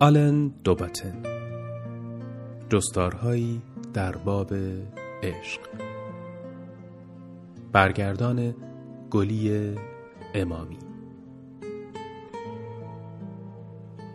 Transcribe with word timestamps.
آلن 0.00 0.48
دوباتن 0.64 1.22
جستارهایی 2.70 3.62
در 3.94 4.16
باب 4.16 4.54
عشق. 5.22 5.60
برگردان 7.72 8.54
گلی 9.10 9.74
امامی. 10.34 10.78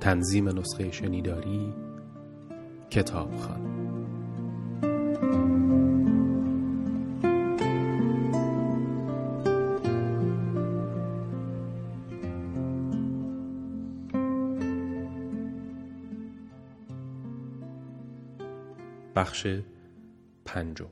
تنظیم 0.02 0.59
نسخه 0.59 0.91
شنیداری 0.91 1.73
کتابخان 2.89 3.83
بخش 19.23 19.48
پنجم 20.45 20.91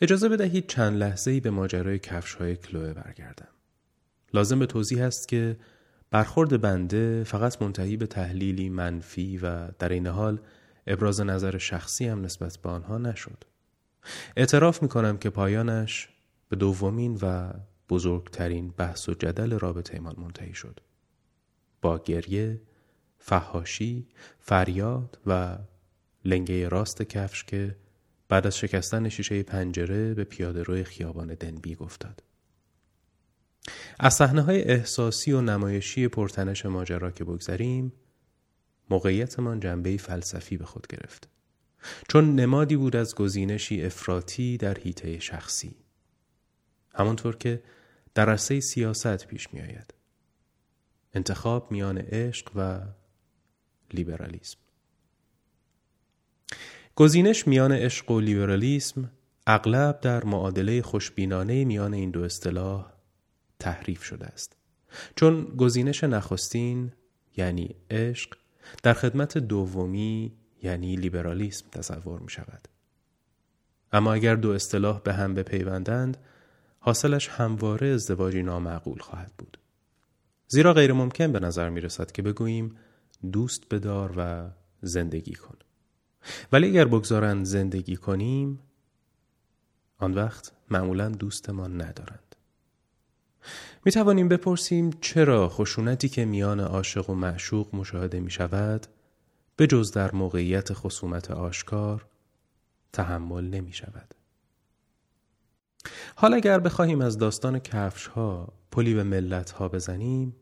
اجازه 0.00 0.28
بدهید 0.28 0.66
چند 0.66 0.96
لحظه 0.96 1.30
ای 1.30 1.40
به 1.40 1.50
ماجرای 1.50 1.98
کفش 1.98 2.34
های 2.34 2.56
کلوه 2.56 2.92
برگردم. 2.92 3.48
لازم 4.34 4.58
به 4.58 4.66
توضیح 4.66 5.04
است 5.04 5.28
که 5.28 5.56
برخورد 6.10 6.60
بنده 6.60 7.24
فقط 7.24 7.62
منتهی 7.62 7.96
به 7.96 8.06
تحلیلی 8.06 8.68
منفی 8.68 9.38
و 9.38 9.68
در 9.78 9.88
این 9.88 10.06
حال 10.06 10.40
ابراز 10.86 11.20
نظر 11.20 11.58
شخصی 11.58 12.06
هم 12.06 12.24
نسبت 12.24 12.56
به 12.56 12.68
آنها 12.68 12.98
نشد. 12.98 13.44
اعتراف 14.36 14.82
می 14.82 14.88
کنم 14.88 15.18
که 15.18 15.30
پایانش 15.30 16.08
به 16.48 16.56
دومین 16.56 17.18
و 17.22 17.52
بزرگترین 17.88 18.70
بحث 18.70 19.08
و 19.08 19.14
جدل 19.14 19.58
رابطه 19.58 19.94
ایمان 19.94 20.14
منتهی 20.18 20.54
شد. 20.54 20.80
با 21.82 21.98
گریه، 21.98 22.60
فهاشی، 23.18 24.06
فریاد 24.40 25.18
و 25.26 25.58
لنگه 26.24 26.68
راست 26.68 27.02
کفش 27.02 27.44
که 27.44 27.76
بعد 28.28 28.46
از 28.46 28.58
شکستن 28.58 29.08
شیشه 29.08 29.42
پنجره 29.42 30.14
به 30.14 30.24
پیاده 30.24 30.62
روی 30.62 30.84
خیابان 30.84 31.34
دنبی 31.34 31.74
گفتاد. 31.74 32.22
از 33.98 34.14
صحنه 34.14 34.42
های 34.42 34.62
احساسی 34.62 35.32
و 35.32 35.40
نمایشی 35.40 36.08
پرتنش 36.08 36.66
ماجرا 36.66 37.10
که 37.10 37.24
بگذریم 37.24 37.92
موقعیتمان 38.90 39.60
جنبه 39.60 39.96
فلسفی 39.96 40.56
به 40.56 40.64
خود 40.64 40.86
گرفت 40.86 41.28
چون 42.08 42.34
نمادی 42.34 42.76
بود 42.76 42.96
از 42.96 43.14
گزینشی 43.14 43.84
افراطی 43.84 44.56
در 44.56 44.78
حیطه 44.78 45.18
شخصی 45.18 45.76
همانطور 46.94 47.36
که 47.36 47.62
در 48.14 48.30
عرصه 48.30 48.60
سیاست 48.60 49.26
پیش 49.26 49.54
می 49.54 49.60
آید. 49.60 49.94
انتخاب 51.14 51.72
میان 51.72 51.98
عشق 51.98 52.50
و 52.56 52.80
لیبرالیسم. 53.92 54.58
گزینش 56.96 57.48
میان 57.48 57.72
عشق 57.72 58.10
و 58.10 58.20
لیبرالیسم 58.20 59.10
اغلب 59.46 60.00
در 60.00 60.24
معادله 60.24 60.82
خوشبینانه 60.82 61.64
میان 61.64 61.94
این 61.94 62.10
دو 62.10 62.22
اصطلاح 62.22 62.92
تحریف 63.58 64.04
شده 64.04 64.26
است. 64.26 64.56
چون 65.16 65.44
گزینش 65.44 66.04
نخستین 66.04 66.92
یعنی 67.36 67.74
عشق 67.90 68.34
در 68.82 68.92
خدمت 68.92 69.38
دومی 69.38 70.32
یعنی 70.62 70.96
لیبرالیسم 70.96 71.66
تصور 71.72 72.20
می 72.20 72.30
شود 72.30 72.68
اما 73.92 74.12
اگر 74.12 74.34
دو 74.34 74.50
اصطلاح 74.50 75.00
به 75.00 75.12
هم 75.14 75.34
بپیوندند 75.34 76.16
حاصلش 76.78 77.28
همواره 77.28 77.86
ازدواجی 77.86 78.42
نامعقول 78.42 78.98
خواهد 78.98 79.32
بود. 79.38 79.58
زیرا 80.48 80.72
غیر 80.72 80.92
ممکن 80.92 81.32
به 81.32 81.40
نظر 81.40 81.68
می 81.68 81.80
رسد 81.80 82.12
که 82.12 82.22
بگوییم 82.22 82.76
دوست 83.32 83.74
بدار 83.74 84.14
و 84.16 84.50
زندگی 84.82 85.34
کن 85.34 85.56
ولی 86.52 86.68
اگر 86.68 86.84
بگذارند 86.84 87.44
زندگی 87.44 87.96
کنیم 87.96 88.60
آن 89.98 90.14
وقت 90.14 90.52
معمولا 90.70 91.08
دوستمان 91.08 91.82
ندارند 91.82 92.36
می 93.84 93.92
توانیم 93.92 94.28
بپرسیم 94.28 94.90
چرا 95.00 95.48
خشونتی 95.48 96.08
که 96.08 96.24
میان 96.24 96.60
عاشق 96.60 97.10
و 97.10 97.14
معشوق 97.14 97.74
مشاهده 97.74 98.20
می 98.20 98.30
شود 98.30 98.86
به 99.56 99.66
جز 99.66 99.92
در 99.92 100.12
موقعیت 100.12 100.72
خصومت 100.72 101.30
آشکار 101.30 102.06
تحمل 102.92 103.44
نمی 103.44 103.72
شود. 103.72 104.14
حال 106.16 106.34
اگر 106.34 106.60
بخواهیم 106.60 107.00
از 107.00 107.18
داستان 107.18 107.58
کفش 107.58 108.06
ها 108.06 108.52
پلی 108.70 108.94
به 108.94 109.02
ملت 109.02 109.50
ها 109.50 109.68
بزنیم 109.68 110.36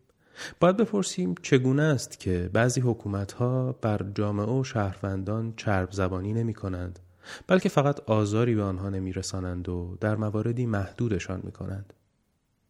باید 0.60 0.76
بپرسیم 0.76 1.34
چگونه 1.42 1.82
است 1.82 2.20
که 2.20 2.50
بعضی 2.52 2.80
حکومت 2.80 3.32
ها 3.32 3.72
بر 3.72 4.06
جامعه 4.14 4.60
و 4.60 4.64
شهروندان 4.64 5.54
چرب 5.56 5.92
زبانی 5.92 6.32
نمی 6.32 6.54
کنند 6.54 6.98
بلکه 7.46 7.68
فقط 7.68 8.00
آزاری 8.00 8.54
به 8.54 8.62
آنها 8.62 8.90
نمی 8.90 9.12
رسانند 9.12 9.68
و 9.68 9.96
در 10.00 10.16
مواردی 10.16 10.66
محدودشان 10.66 11.40
می 11.44 11.52
کنند. 11.52 11.92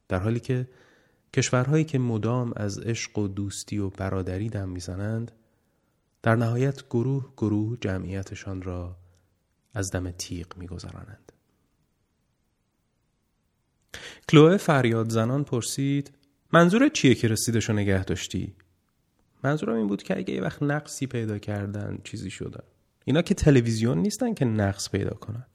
در 0.09 0.19
حالی 0.19 0.41
که 0.41 0.69
کشورهایی 1.35 1.85
که 1.85 1.99
مدام 1.99 2.53
از 2.57 2.79
عشق 2.79 3.19
و 3.19 3.29
دوستی 3.29 3.79
و 3.79 3.89
برادری 3.91 4.49
دم 4.49 4.69
می‌زنند 4.69 5.33
در 6.23 6.37
نهایت 6.37 6.89
گروه 6.89 7.33
گروه 7.37 7.79
جمعیتشان 7.81 8.63
را 8.63 8.97
از 9.75 9.91
دم 9.91 10.11
تیغ 10.11 10.47
میگذرانند 10.57 11.33
کلوه 14.29 14.57
فریاد 14.57 15.11
زنان 15.11 15.45
پرسید 15.45 16.11
منظور 16.57 16.89
چیه 16.89 17.15
که 17.15 17.29
رسیدشو 17.29 17.73
نگه 17.73 18.05
داشتی؟ 18.05 18.55
منظورم 19.45 19.77
این 19.77 19.87
بود 19.87 20.03
که 20.03 20.17
اگه 20.17 20.35
یه 20.35 20.41
وقت 20.41 20.63
نقصی 20.63 21.07
پیدا 21.07 21.39
کردن 21.39 21.99
چیزی 22.05 22.31
شدن. 22.31 22.65
اینا 23.05 23.23
که 23.23 23.35
تلویزیون 23.35 23.99
نیستن 23.99 24.35
که 24.35 24.45
نقص 24.45 24.91
پیدا 24.91 25.11
کنن. 25.11 25.47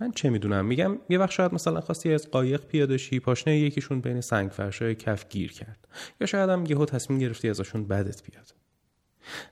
من 0.00 0.12
چه 0.12 0.30
می‌دونم؟ 0.30 0.64
میگم 0.66 0.98
یه 1.08 1.18
وقت 1.18 1.30
شاید 1.30 1.54
مثلا 1.54 1.80
خواستی 1.80 2.12
از 2.12 2.30
قایق 2.30 2.64
پیاده 2.64 2.98
شی 2.98 3.20
پاشنه 3.20 3.58
یکیشون 3.58 4.00
بین 4.00 4.20
سنگ 4.20 4.50
فرشای 4.50 4.94
کف 4.94 5.28
گیر 5.28 5.52
کرد. 5.52 5.88
یا 6.20 6.26
شاید 6.26 6.50
هم 6.50 6.66
یهو 6.66 6.84
تصمیم 6.84 7.18
گرفتی 7.18 7.48
ازشون 7.48 7.88
بدت 7.88 8.22
بیاد. 8.30 8.54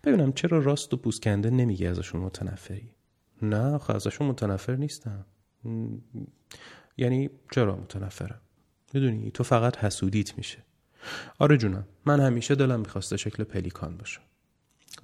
ببینم 0.04 0.32
چرا 0.32 0.58
راست 0.58 0.94
و 0.94 0.96
پوسکنده 0.96 1.50
نمیگی 1.50 1.86
ازشون 1.86 2.20
متنفری. 2.20 2.90
نه 3.42 3.74
آخه 3.74 3.94
ازشون 3.94 4.26
متنفر 4.26 4.76
نیستم. 4.76 5.26
یعنی 6.96 7.30
چرا 7.50 7.76
متنفرم؟ 7.76 8.40
می‌دونی 8.94 9.30
تو 9.30 9.44
فقط 9.44 9.76
حسودیت 9.76 10.38
میشه. 10.38 10.58
آره 11.38 11.56
جونم 11.56 11.86
من 12.06 12.20
همیشه 12.20 12.54
دلم 12.54 12.80
می‌خواسته 12.80 13.16
شکل 13.16 13.44
پلیکان 13.44 13.96
باشم 13.96 14.22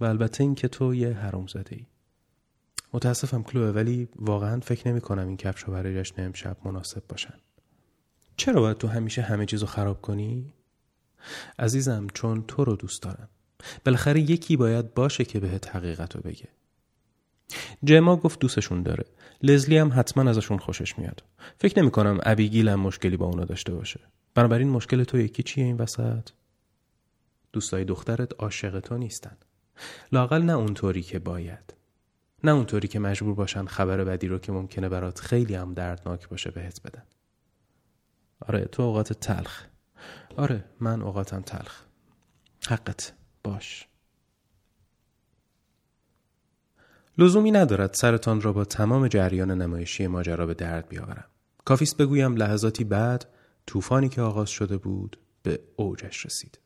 و 0.01 0.05
البته 0.05 0.45
این 0.45 0.55
که 0.55 0.69
تو 0.69 0.95
یه 0.95 1.13
حروم 1.13 1.47
زده 1.47 1.77
ای 1.77 1.87
متاسفم 2.93 3.43
کلوه 3.43 3.71
ولی 3.71 4.09
واقعا 4.17 4.61
فکر 4.61 4.89
نمی 4.89 5.01
کنم 5.01 5.29
این 5.29 5.37
کفش 5.37 5.65
برای 5.65 6.01
جشن 6.01 6.27
امشب 6.27 6.57
مناسب 6.65 7.03
باشن. 7.09 7.35
چرا 8.37 8.61
باید 8.61 8.79
تو 8.79 8.89
همیشه 8.89 9.23
همه 9.23 9.47
چیزو 9.47 9.67
خراب 9.67 10.01
کنی؟ 10.01 10.53
عزیزم 11.59 12.07
چون 12.15 12.45
تو 12.49 12.65
رو 12.65 12.77
دوست 12.77 13.03
دارم. 13.03 13.29
بالاخره 13.85 14.21
یکی 14.21 14.57
باید 14.57 14.95
باشه 14.95 15.25
که 15.25 15.41
بهت 15.41 15.77
حقیقت 15.77 16.17
رو 16.17 16.23
بگه. 16.23 16.49
جما 17.85 18.17
گفت 18.17 18.39
دوستشون 18.39 18.83
داره. 18.83 19.05
لزلی 19.43 19.79
هم 19.79 19.93
حتما 19.97 20.31
ازشون 20.31 20.59
خوشش 20.59 20.99
میاد. 20.99 21.23
فکر 21.59 21.83
نمی 21.83 21.91
کنم 21.91 22.19
ابیگیل 22.23 22.69
هم 22.69 22.81
مشکلی 22.81 23.17
با 23.17 23.27
اونا 23.27 23.45
داشته 23.45 23.75
باشه. 23.75 24.01
بنابراین 24.35 24.69
مشکل 24.69 25.05
تو 25.05 25.19
یکی 25.19 25.43
چیه 25.43 25.65
این 25.65 25.77
وسط؟ 25.77 26.29
دوستای 27.53 27.85
دخترت 27.85 28.33
عاشق 28.39 28.81
تو 28.81 28.99
نیستن. 28.99 29.37
لاقل 30.13 30.43
نه 30.43 30.53
اونطوری 30.53 31.03
که 31.03 31.19
باید. 31.19 31.75
نه 32.45 32.53
اونطوری 32.53 32.89
که 32.89 32.99
مجبور 32.99 33.35
باشن 33.35 33.67
خبر 33.67 34.05
بدی 34.05 34.29
رو 34.29 34.39
که 34.39 34.53
ممکنه 34.53 34.89
برات 34.89 35.21
خیلی 35.21 35.55
هم 35.55 35.75
دردناک 35.75 36.29
باشه 36.29 36.51
بهت 36.51 36.81
بدن. 36.83 37.03
آره 38.41 38.65
تو 38.65 38.83
اوقات 38.83 39.13
تلخ. 39.13 39.65
آره 40.37 40.65
من 40.81 41.03
اوقاتم 41.03 41.41
تلخ. 41.41 41.83
حقت. 42.69 43.13
باش. 43.45 43.89
لزومی 47.19 47.51
ندارد 47.51 47.95
سرتان 47.95 48.41
را 48.41 48.53
با 48.53 48.65
تمام 48.65 49.09
جریان 49.09 49.51
نمایشی 49.51 50.07
ماجرا 50.07 50.47
به 50.47 50.55
درد 50.55 50.89
بیاورم. 50.89 51.25
کافیست 51.65 51.97
بگویم 51.97 52.37
لحظاتی 52.37 52.85
بعد 52.85 53.27
طوفانی 53.67 54.09
که 54.09 54.23
آغاز 54.23 54.51
شده 54.51 54.77
بود 54.77 55.19
به 55.43 55.61
اوجش 55.77 56.27
رسید. 56.27 56.59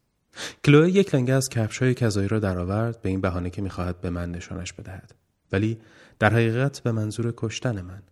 کلوه 0.64 0.90
یک 0.90 1.14
لنگه 1.14 1.34
از 1.34 1.48
کفش 1.48 1.78
های 1.78 1.94
کذایی 1.94 2.28
را 2.28 2.38
درآورد 2.38 3.02
به 3.02 3.08
این 3.08 3.20
بهانه 3.20 3.50
که 3.50 3.62
می‌خواهد 3.62 4.00
به 4.00 4.10
من 4.10 4.31
نشانش 4.31 4.72
بدهد. 4.72 5.14
ولی 5.52 5.78
در 6.19 6.32
حقیقت 6.32 6.81
به 6.81 6.93
منظور 6.93 7.34
کشتن 7.37 7.81
من. 7.81 8.02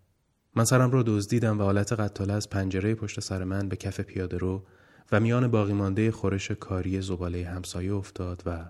من 0.55 0.65
سرم 0.65 0.91
رو 0.91 1.03
دزدیدم 1.03 1.61
و 1.61 1.63
حالت 1.63 1.93
قتاله 1.93 2.33
از 2.33 2.51
پنجره 2.51 2.95
پشت 2.95 3.21
سر 3.21 3.45
من 3.45 3.69
به 3.69 3.77
کف 3.77 4.01
پیاده 4.01 4.39
رو 4.39 4.65
و 5.13 5.21
میان 5.21 5.49
باقی 5.49 5.73
مانده 5.73 6.11
خورش 6.11 6.51
کاری 6.51 7.01
زباله 7.01 7.47
همسایه 7.47 7.95
افتاد 7.95 8.43
و 8.47 8.65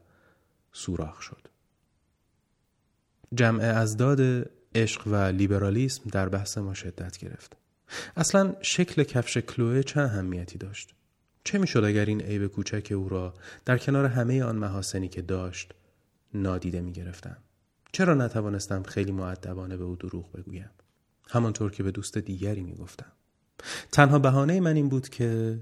سوراخ 0.72 1.22
شد. 1.22 1.48
جمع 3.34 3.62
ازداد 3.62 4.50
عشق 4.74 5.02
و 5.06 5.16
لیبرالیسم 5.16 6.02
در 6.10 6.28
بحث 6.28 6.58
ما 6.58 6.74
شدت 6.74 7.18
گرفت. 7.18 7.56
اصلا 8.16 8.56
شکل 8.62 9.02
کفش 9.02 9.38
کلوه 9.38 9.82
چه 9.82 10.00
اهمیتی 10.00 10.58
داشت 10.58 10.94
چه 11.44 11.58
می‌شد 11.58 11.84
اگر 11.84 12.04
این 12.04 12.20
عیب 12.20 12.46
کوچک 12.46 12.92
او 12.92 13.08
را 13.08 13.34
در 13.64 13.78
کنار 13.78 14.04
همه 14.04 14.42
آن 14.42 14.56
محاسنی 14.56 15.08
که 15.08 15.22
داشت 15.22 15.74
نادیده 16.34 16.80
می 16.80 16.92
گرفتم؟ 16.92 17.36
چرا 17.92 18.14
نتوانستم 18.14 18.82
خیلی 18.82 19.12
معدبانه 19.12 19.76
به 19.76 19.84
او 19.84 19.96
دروغ 19.96 20.32
بگویم؟ 20.32 20.70
همانطور 21.28 21.70
که 21.70 21.82
به 21.82 21.90
دوست 21.90 22.18
دیگری 22.18 22.62
می 22.62 22.74
گفتم. 22.74 23.12
تنها 23.92 24.18
بهانه 24.18 24.60
من 24.60 24.76
این 24.76 24.88
بود 24.88 25.08
که 25.08 25.58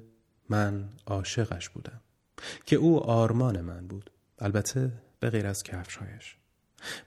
من 0.48 0.88
عاشقش 1.06 1.68
بودم. 1.68 2.00
که 2.66 2.76
او 2.76 3.00
آرمان 3.00 3.60
من 3.60 3.86
بود. 3.86 4.10
البته 4.38 4.92
به 5.20 5.30
غیر 5.30 5.46
از 5.46 5.62
کفشهایش. 5.62 6.36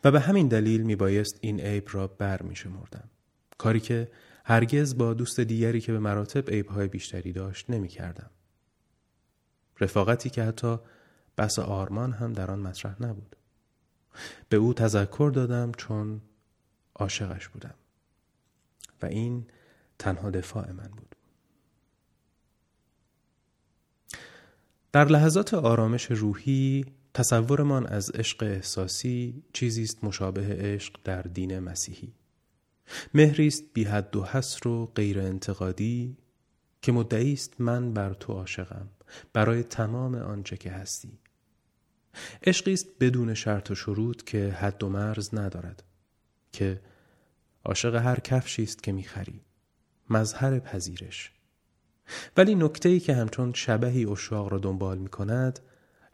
و 0.03 0.11
به 0.11 0.19
همین 0.19 0.47
دلیل 0.47 0.81
می 0.81 0.95
بایست 0.95 1.37
این 1.41 1.59
عیب 1.59 1.87
را 1.91 2.07
بر 2.07 2.41
می 2.41 2.55
شمردم. 2.55 3.09
کاری 3.57 3.79
که 3.79 4.07
هرگز 4.47 4.97
با 4.97 5.13
دوست 5.13 5.39
دیگری 5.39 5.81
که 5.81 5.91
به 5.91 5.99
مراتب 5.99 6.49
عیبهای 6.49 6.87
بیشتری 6.87 7.31
داشت 7.31 7.69
نمی 7.69 7.87
کردم. 7.87 8.29
رفاقتی 9.79 10.29
که 10.29 10.43
حتی 10.43 10.77
بس 11.37 11.59
آرمان 11.59 12.11
هم 12.11 12.33
در 12.33 12.51
آن 12.51 12.59
مطرح 12.59 13.03
نبود. 13.03 13.35
به 14.49 14.57
او 14.57 14.73
تذکر 14.73 15.31
دادم 15.35 15.71
چون 15.71 16.21
عاشقش 16.95 17.47
بودم 17.47 17.73
و 19.01 19.05
این 19.05 19.47
تنها 19.99 20.29
دفاع 20.29 20.71
من 20.71 20.89
بود. 20.97 21.15
در 24.91 25.05
لحظات 25.05 25.53
آرامش 25.53 26.11
روحی 26.11 26.85
تصورمان 27.13 27.87
از 27.87 28.09
عشق 28.09 28.43
احساسی 28.43 29.43
چیزی 29.53 29.83
است 29.83 30.03
مشابه 30.03 30.55
عشق 30.59 30.99
در 31.03 31.21
دین 31.21 31.59
مسیحی. 31.59 32.13
مهری 33.13 33.47
است 33.47 33.63
بی 33.73 33.83
حد 33.83 34.15
و 34.15 34.23
حصر 34.23 34.67
و 34.67 34.85
غیر 34.85 35.19
انتقادی 35.19 36.17
که 36.81 36.91
مدعی 36.91 37.33
است 37.33 37.61
من 37.61 37.93
بر 37.93 38.13
تو 38.13 38.33
عاشقم 38.33 38.89
برای 39.33 39.63
تمام 39.63 40.15
آنچه 40.15 40.57
که 40.57 40.71
هستی. 40.71 41.19
عشقی 42.43 42.73
است 42.73 42.87
بدون 42.99 43.33
شرط 43.33 43.71
و 43.71 43.75
شروط 43.75 44.23
که 44.23 44.49
حد 44.49 44.83
و 44.83 44.89
مرز 44.89 45.35
ندارد 45.35 45.83
که 46.51 46.81
عاشق 47.65 47.95
هر 47.95 48.19
کفشی 48.19 48.63
است 48.63 48.83
که 48.83 48.91
می‌خری 48.91 49.41
مظهر 50.09 50.59
پذیرش. 50.59 51.31
ولی 52.37 52.55
نکته 52.55 52.89
ای 52.89 52.99
که 52.99 53.13
همچون 53.13 53.53
شبهی 53.53 54.05
اشاق 54.05 54.51
را 54.51 54.57
دنبال 54.57 54.97
می 54.97 55.09
کند 55.09 55.59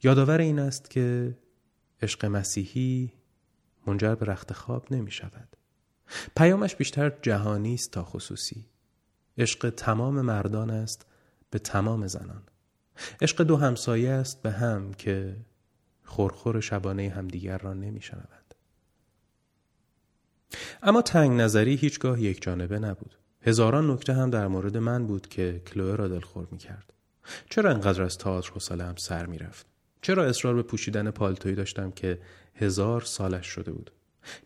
یادآور 0.04 0.42
این 0.42 0.60
است 0.60 0.90
که 0.90 1.38
عشق 2.02 2.26
مسیحی 2.26 3.14
منجر 3.88 4.16
به 4.16 4.26
رخت 4.26 4.54
خواب 4.54 4.94
نمی 4.94 5.12
شود 5.12 5.51
پیامش 6.36 6.76
بیشتر 6.76 7.12
جهانی 7.22 7.74
است 7.74 7.92
تا 7.92 8.04
خصوصی 8.04 8.66
عشق 9.38 9.70
تمام 9.70 10.22
مردان 10.22 10.70
است 10.70 11.06
به 11.50 11.60
تمام 11.60 12.08
زنان 12.08 12.44
عشق 13.22 13.42
دو 13.42 13.58
همسایه 13.58 14.10
است 14.10 14.42
به 14.42 14.52
هم 14.52 14.94
که 14.94 15.36
خورخور 16.04 16.60
شبانه 16.60 17.10
همدیگر 17.10 17.58
را 17.58 17.74
نمی 17.74 18.02
شنود. 18.02 18.56
اما 20.84 21.02
تنگ 21.02 21.42
نظری 21.42 21.76
هیچگاه 21.76 22.22
یک 22.22 22.42
جانبه 22.42 22.80
نبود. 22.80 23.16
هزاران 23.42 23.92
نکته 23.92 24.14
هم 24.14 24.30
در 24.30 24.48
مورد 24.48 24.78
من 24.78 25.08
بود 25.08 25.28
که 25.28 25.62
کلوه 25.68 25.96
را 25.96 26.08
دلخور 26.08 26.48
می 26.52 26.58
کرد. 26.58 26.94
چرا 27.50 27.70
انقدر 27.70 28.04
از 28.04 28.18
تئاتر 28.18 28.82
هم 28.82 28.96
سر 28.96 29.26
می 29.26 29.38
رفت؟ 29.38 29.66
چرا 30.02 30.26
اصرار 30.26 30.56
به 30.56 30.64
پوشیدن 30.64 31.12
پالتویی 31.12 31.56
داشتم 31.56 31.92
که 31.92 32.20
هزار 32.56 33.02
سالش 33.02 33.48
شده 33.48 33.72
بود؟ 33.72 33.92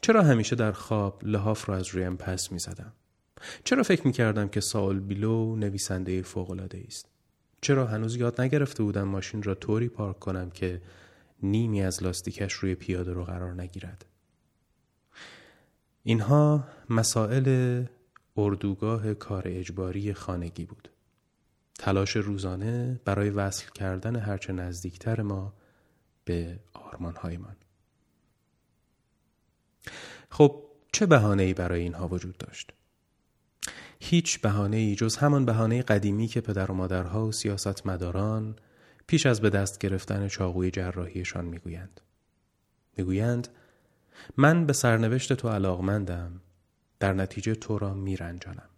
چرا 0.02 0.24
همیشه 0.24 0.56
در 0.56 0.72
خواب 0.72 1.24
لحاف 1.24 1.70
را 1.70 1.76
از 1.76 1.88
رویم 1.88 2.18
پس 2.18 2.52
می 2.52 2.60
زدم؟ 2.60 2.94
چرا 3.64 3.84
فکر 3.84 4.08
می 4.08 4.14
کردم 4.14 4.48
که 4.48 4.62
ساول 4.62 5.00
بیلو 5.00 5.56
نویسنده 5.56 6.22
فوقلاده 6.22 6.84
است؟ 6.88 7.08
چرا 7.62 7.88
هنوز 7.88 8.16
یاد 8.16 8.42
نگرفته 8.42 8.84
بودم 8.84 9.04
ماشین 9.04 9.44
را 9.44 9.56
طوری 9.56 9.90
پارک 9.90 10.20
کنم 10.20 10.50
که 10.50 10.82
نیمی 11.44 11.82
از 11.82 12.04
لاستیکش 12.04 12.54
روی 12.54 12.76
پیاده 12.76 13.14
رو 13.14 13.24
قرار 13.24 13.54
نگیرد 13.54 14.06
اینها 16.04 16.68
مسائل 16.90 17.84
اردوگاه 18.38 19.14
کار 19.14 19.44
اجباری 19.46 20.14
خانگی 20.14 20.66
بود 20.66 20.90
تلاش 21.80 22.16
روزانه 22.16 23.00
برای 23.06 23.30
وصل 23.30 23.70
کردن 23.76 24.16
هرچه 24.16 24.54
نزدیکتر 24.54 25.22
ما 25.22 25.54
به 26.26 26.60
آرمانهایمان 26.74 27.56
خب 30.30 30.64
چه 30.92 31.06
بهانه‌ای 31.06 31.54
برای 31.54 31.82
اینها 31.82 32.08
وجود 32.08 32.38
داشت؟ 32.38 32.72
هیچ 34.00 34.42
بهانه 34.42 34.78
ای 34.78 34.96
جز 34.96 35.18
همان 35.18 35.46
بهانه 35.46 35.82
قدیمی 35.82 36.28
که 36.28 36.42
پدر 36.42 36.72
و 36.72 36.74
مادرها 36.74 37.26
و 37.26 37.32
سیاستمداران 37.32 38.56
پیش 39.08 39.26
از 39.26 39.42
به 39.42 39.50
دست 39.50 39.80
گرفتن 39.80 40.28
چاقوی 40.28 40.72
جراحیشان 40.72 41.46
می‌گویند. 41.46 42.02
می‌گویند 42.98 43.48
من 44.38 44.66
به 44.66 44.74
سرنوشت 44.74 45.34
تو 45.34 45.50
علاقمندم 45.50 46.42
در 47.00 47.14
نتیجه 47.14 47.56
تو 47.56 47.78
را 47.78 47.94
میرنجانم. 47.94 48.70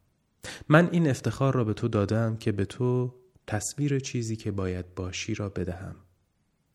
من 0.69 0.89
این 0.91 1.09
افتخار 1.09 1.53
را 1.53 1.63
به 1.63 1.73
تو 1.73 1.87
دادم 1.87 2.37
که 2.37 2.51
به 2.51 2.65
تو 2.65 3.13
تصویر 3.47 3.99
چیزی 3.99 4.35
که 4.35 4.51
باید 4.51 4.95
باشی 4.95 5.35
را 5.35 5.49
بدهم. 5.49 5.95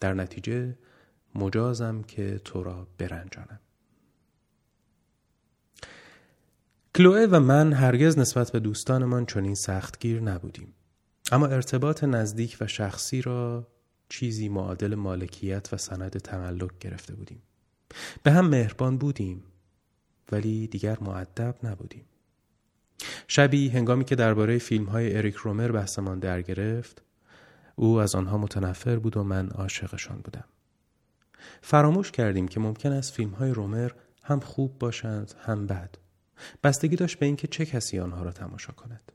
در 0.00 0.14
نتیجه 0.14 0.78
مجازم 1.34 2.02
که 2.02 2.40
تو 2.44 2.62
را 2.62 2.88
برنجانم. 2.98 3.60
کلوه 6.94 7.26
و 7.30 7.40
من 7.40 7.72
هرگز 7.72 8.18
نسبت 8.18 8.52
به 8.52 8.60
دوستانمان 8.60 9.26
چنین 9.26 9.54
سختگیر 9.54 10.20
نبودیم. 10.20 10.74
اما 11.32 11.46
ارتباط 11.46 12.04
نزدیک 12.04 12.56
و 12.60 12.66
شخصی 12.66 13.22
را 13.22 13.68
چیزی 14.08 14.48
معادل 14.48 14.94
مالکیت 14.94 15.68
و 15.72 15.76
سند 15.76 16.18
تملک 16.18 16.78
گرفته 16.80 17.14
بودیم. 17.14 17.42
به 18.22 18.30
هم 18.32 18.46
مهربان 18.46 18.98
بودیم 18.98 19.44
ولی 20.32 20.66
دیگر 20.66 20.98
معدب 21.00 21.54
نبودیم. 21.62 22.04
شبی 23.28 23.68
هنگامی 23.68 24.04
که 24.04 24.14
درباره 24.14 24.58
فیلم 24.58 24.84
های 24.84 25.16
اریک 25.16 25.34
رومر 25.34 25.72
بحثمان 25.72 26.18
در 26.18 26.42
گرفت 26.42 27.02
او 27.76 28.00
از 28.00 28.14
آنها 28.14 28.38
متنفر 28.38 28.96
بود 28.96 29.16
و 29.16 29.24
من 29.24 29.48
عاشقشان 29.48 30.20
بودم. 30.24 30.44
فراموش 31.62 32.10
کردیم 32.10 32.48
که 32.48 32.60
ممکن 32.60 32.92
است 32.92 33.12
فیلم 33.12 33.30
های 33.30 33.50
رومر 33.50 33.90
هم 34.24 34.40
خوب 34.40 34.78
باشند 34.78 35.34
هم 35.38 35.66
بد. 35.66 36.01
بستگی 36.62 36.96
داشت 36.96 37.18
به 37.18 37.26
اینکه 37.26 37.48
چه 37.48 37.66
کسی 37.66 37.98
آنها 37.98 38.22
را 38.22 38.32
تماشا 38.32 38.72
کند 38.72 39.12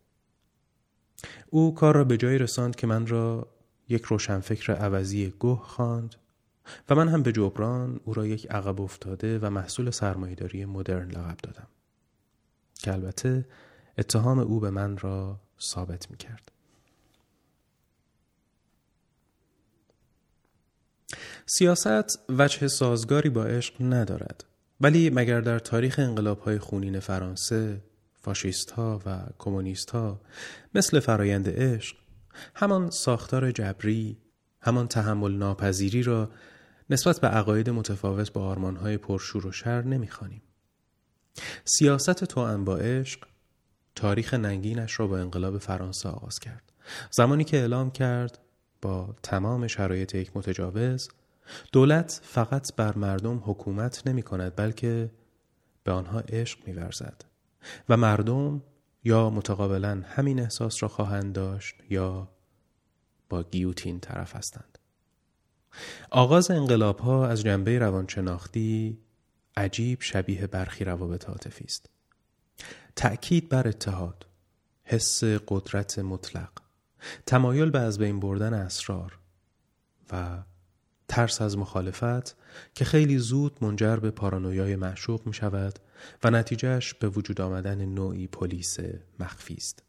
او 1.49 1.75
کار 1.75 1.95
را 1.95 2.03
به 2.03 2.17
جایی 2.17 2.37
رساند 2.37 2.75
که 2.75 2.87
من 2.87 3.07
را 3.07 3.47
یک 3.89 4.03
روشنفکر 4.03 4.73
عوضی 4.73 5.29
گوه 5.39 5.63
خواند 5.63 6.15
و 6.89 6.95
من 6.95 7.07
هم 7.07 7.23
به 7.23 7.31
جبران 7.31 7.99
او 8.05 8.13
را 8.13 8.27
یک 8.27 8.51
عقب 8.51 8.81
افتاده 8.81 9.39
و 9.39 9.49
محصول 9.49 9.91
سرمایهداری 9.91 10.65
مدرن 10.65 11.09
لقب 11.09 11.37
دادم 11.37 11.67
که 12.73 12.93
البته 12.93 13.45
اتهام 13.97 14.39
او 14.39 14.59
به 14.59 14.69
من 14.69 14.97
را 14.97 15.39
ثابت 15.61 16.11
می 16.11 16.17
کرد. 16.17 16.51
سیاست 21.45 22.19
وجه 22.29 22.67
سازگاری 22.67 23.29
با 23.29 23.45
عشق 23.45 23.73
ندارد 23.79 24.43
ولی 24.81 25.09
مگر 25.09 25.41
در 25.41 25.59
تاریخ 25.59 25.99
انقلاب 25.99 26.39
های 26.39 26.59
خونین 26.59 26.99
فرانسه 26.99 27.81
فاشیست 28.21 28.71
ها 28.71 29.01
و 29.05 29.23
کمونیست 29.37 29.89
ها 29.89 30.21
مثل 30.75 30.99
فرایند 30.99 31.49
عشق 31.49 31.97
همان 32.55 32.89
ساختار 32.89 33.51
جبری 33.51 34.17
همان 34.61 34.87
تحمل 34.87 35.31
ناپذیری 35.31 36.03
را 36.03 36.31
نسبت 36.89 37.19
به 37.19 37.27
عقاید 37.27 37.69
متفاوت 37.69 38.33
با 38.33 38.53
های 38.55 38.97
پرشور 38.97 39.47
و 39.47 39.51
شر 39.51 39.81
نمی‌خوانیم. 39.81 40.41
سیاست 41.65 42.23
تو 42.23 42.57
با 42.57 42.77
عشق 42.77 43.19
تاریخ 43.95 44.33
ننگینش 44.33 44.99
را 44.99 45.07
با 45.07 45.17
انقلاب 45.17 45.57
فرانسه 45.57 46.09
آغاز 46.09 46.39
کرد. 46.39 46.71
زمانی 47.11 47.43
که 47.43 47.57
اعلام 47.57 47.91
کرد 47.91 48.39
با 48.81 49.15
تمام 49.23 49.67
شرایط 49.67 50.15
یک 50.15 50.37
متجاوز 50.37 51.09
دولت 51.71 52.21
فقط 52.23 52.75
بر 52.75 52.97
مردم 52.97 53.41
حکومت 53.45 54.07
نمی 54.07 54.23
کند 54.23 54.55
بلکه 54.55 55.11
به 55.83 55.91
آنها 55.91 56.19
عشق 56.19 56.67
می 56.67 56.73
ورزد 56.73 57.25
و 57.89 57.97
مردم 57.97 58.63
یا 59.03 59.29
متقابلا 59.29 60.03
همین 60.05 60.39
احساس 60.39 60.83
را 60.83 60.89
خواهند 60.89 61.33
داشت 61.33 61.75
یا 61.89 62.29
با 63.29 63.43
گیوتین 63.43 63.99
طرف 63.99 64.35
هستند. 64.35 64.77
آغاز 66.09 66.51
انقلاب 66.51 66.99
ها 66.99 67.27
از 67.27 67.41
جنبه 67.41 67.79
روانشناختی 67.79 68.97
عجیب 69.57 70.01
شبیه 70.01 70.47
برخی 70.47 70.85
روابط 70.85 71.29
عاطفی 71.29 71.65
است. 71.65 71.89
تأکید 72.95 73.49
بر 73.49 73.67
اتحاد، 73.67 74.25
حس 74.83 75.23
قدرت 75.23 75.99
مطلق، 75.99 76.51
تمایل 77.25 77.69
به 77.69 77.79
از 77.79 77.97
بین 77.97 78.19
بردن 78.19 78.53
اسرار 78.53 79.19
و 80.11 80.43
ترس 81.07 81.41
از 81.41 81.57
مخالفت 81.57 82.35
که 82.73 82.85
خیلی 82.85 83.17
زود 83.17 83.57
منجر 83.61 83.95
به 83.95 84.11
پارانویای 84.11 84.75
معشوق 84.75 85.27
می 85.27 85.33
شود 85.33 85.79
و 86.23 86.31
نتیجهش 86.31 86.93
به 86.93 87.09
وجود 87.09 87.41
آمدن 87.41 87.85
نوعی 87.85 88.27
پلیس 88.27 88.77
مخفی 89.19 89.53
است. 89.53 89.83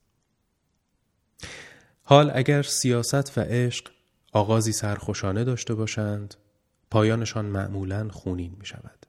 حال 2.03 2.31
اگر 2.35 2.63
سیاست 2.63 3.39
و 3.39 3.41
عشق 3.41 3.91
آغازی 4.33 4.73
سرخوشانه 4.73 5.45
داشته 5.45 5.75
باشند 5.75 6.35
پایانشان 6.91 7.45
معمولا 7.45 8.09
خونین 8.09 8.57
می 8.59 8.67
شود. 8.67 9.07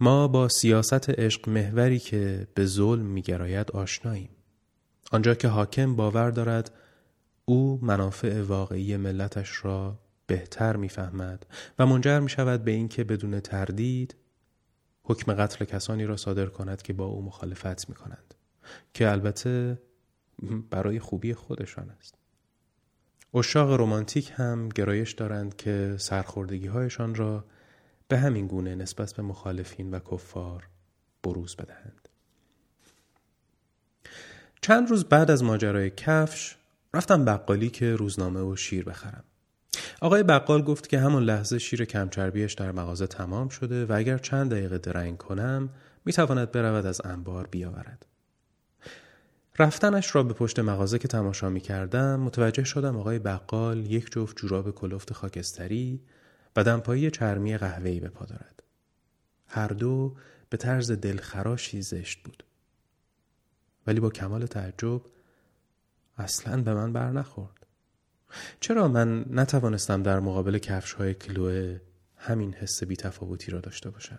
ما 0.00 0.28
با 0.28 0.48
سیاست 0.48 1.10
عشق 1.10 1.48
محوری 1.48 1.98
که 1.98 2.48
به 2.54 2.66
ظلم 2.66 3.06
میگراید 3.06 3.70
آشناییم. 3.70 4.30
آنجا 5.12 5.34
که 5.34 5.48
حاکم 5.48 5.96
باور 5.96 6.30
دارد 6.30 6.70
او 7.44 7.78
منافع 7.82 8.42
واقعی 8.42 8.96
ملتش 8.96 9.64
را 9.64 9.98
بهتر 10.28 10.76
می‌فهمد 10.76 11.46
و 11.78 11.86
منجر 11.86 12.20
می 12.20 12.28
شود 12.28 12.64
به 12.64 12.70
اینکه 12.70 13.04
بدون 13.04 13.40
تردید 13.40 14.16
حکم 15.04 15.34
قتل 15.34 15.64
کسانی 15.64 16.06
را 16.06 16.16
صادر 16.16 16.46
کند 16.46 16.82
که 16.82 16.92
با 16.92 17.04
او 17.04 17.22
مخالفت 17.22 17.88
می 17.88 17.94
کنند 17.94 18.34
که 18.94 19.10
البته 19.10 19.78
برای 20.70 20.98
خوبی 20.98 21.34
خودشان 21.34 21.90
است. 21.90 22.14
اشاق 23.34 23.72
رومانتیک 23.72 24.32
هم 24.34 24.68
گرایش 24.68 25.12
دارند 25.12 25.56
که 25.56 25.94
سرخوردگی 25.98 26.66
هایشان 26.66 27.14
را 27.14 27.44
به 28.08 28.18
همین 28.18 28.46
گونه 28.46 28.74
نسبت 28.74 29.12
به 29.12 29.22
مخالفین 29.22 29.90
و 29.90 29.98
کفار 29.98 30.68
بروز 31.22 31.56
بدهند. 31.56 32.08
چند 34.60 34.90
روز 34.90 35.04
بعد 35.04 35.30
از 35.30 35.42
ماجرای 35.42 35.90
کفش 35.90 36.56
رفتم 36.94 37.24
بقالی 37.24 37.70
که 37.70 37.96
روزنامه 37.96 38.40
و 38.40 38.56
شیر 38.56 38.84
بخرم. 38.84 39.24
آقای 40.00 40.22
بقال 40.22 40.62
گفت 40.62 40.88
که 40.88 40.98
همون 40.98 41.22
لحظه 41.22 41.58
شیر 41.58 41.84
کمچربیش 41.84 42.52
در 42.54 42.72
مغازه 42.72 43.06
تمام 43.06 43.48
شده 43.48 43.86
و 43.86 43.92
اگر 43.92 44.18
چند 44.18 44.50
دقیقه 44.50 44.78
درنگ 44.78 45.16
کنم 45.16 45.68
می‌تواند 46.04 46.52
برود 46.52 46.86
از 46.86 47.00
انبار 47.04 47.46
بیاورد. 47.46 48.06
رفتنش 49.58 50.14
را 50.14 50.22
به 50.22 50.34
پشت 50.34 50.58
مغازه 50.58 50.98
که 50.98 51.08
تماشا 51.08 51.50
می 51.50 51.60
کردم 51.60 52.20
متوجه 52.20 52.64
شدم 52.64 52.96
آقای 52.96 53.18
بقال 53.18 53.86
یک 53.86 54.12
جفت 54.12 54.36
جوراب 54.36 54.70
کلفت 54.70 55.12
خاکستری 55.12 56.00
و 56.56 56.64
دمپایی 56.64 57.10
چرمی 57.10 57.58
قهوه‌ای 57.58 58.00
به 58.00 58.08
پا 58.08 58.24
دارد. 58.24 58.62
هر 59.46 59.68
دو 59.68 60.16
به 60.50 60.56
طرز 60.56 60.90
دلخراشی 60.90 61.82
زشت 61.82 62.22
بود. 62.22 62.44
ولی 63.86 64.00
با 64.00 64.10
کمال 64.10 64.46
تعجب 64.46 65.02
اصلا 66.16 66.62
به 66.62 66.74
من 66.74 66.92
بر 66.92 67.10
نخورد. 67.10 67.57
چرا 68.60 68.88
من 68.88 69.24
نتوانستم 69.30 70.02
در 70.02 70.20
مقابل 70.20 70.58
کفش 70.58 70.92
های 70.92 71.14
کلوه 71.14 71.80
همین 72.16 72.54
حس 72.54 72.84
بی 72.84 72.96
تفاوتی 72.96 73.50
را 73.50 73.60
داشته 73.60 73.90
باشم؟ 73.90 74.18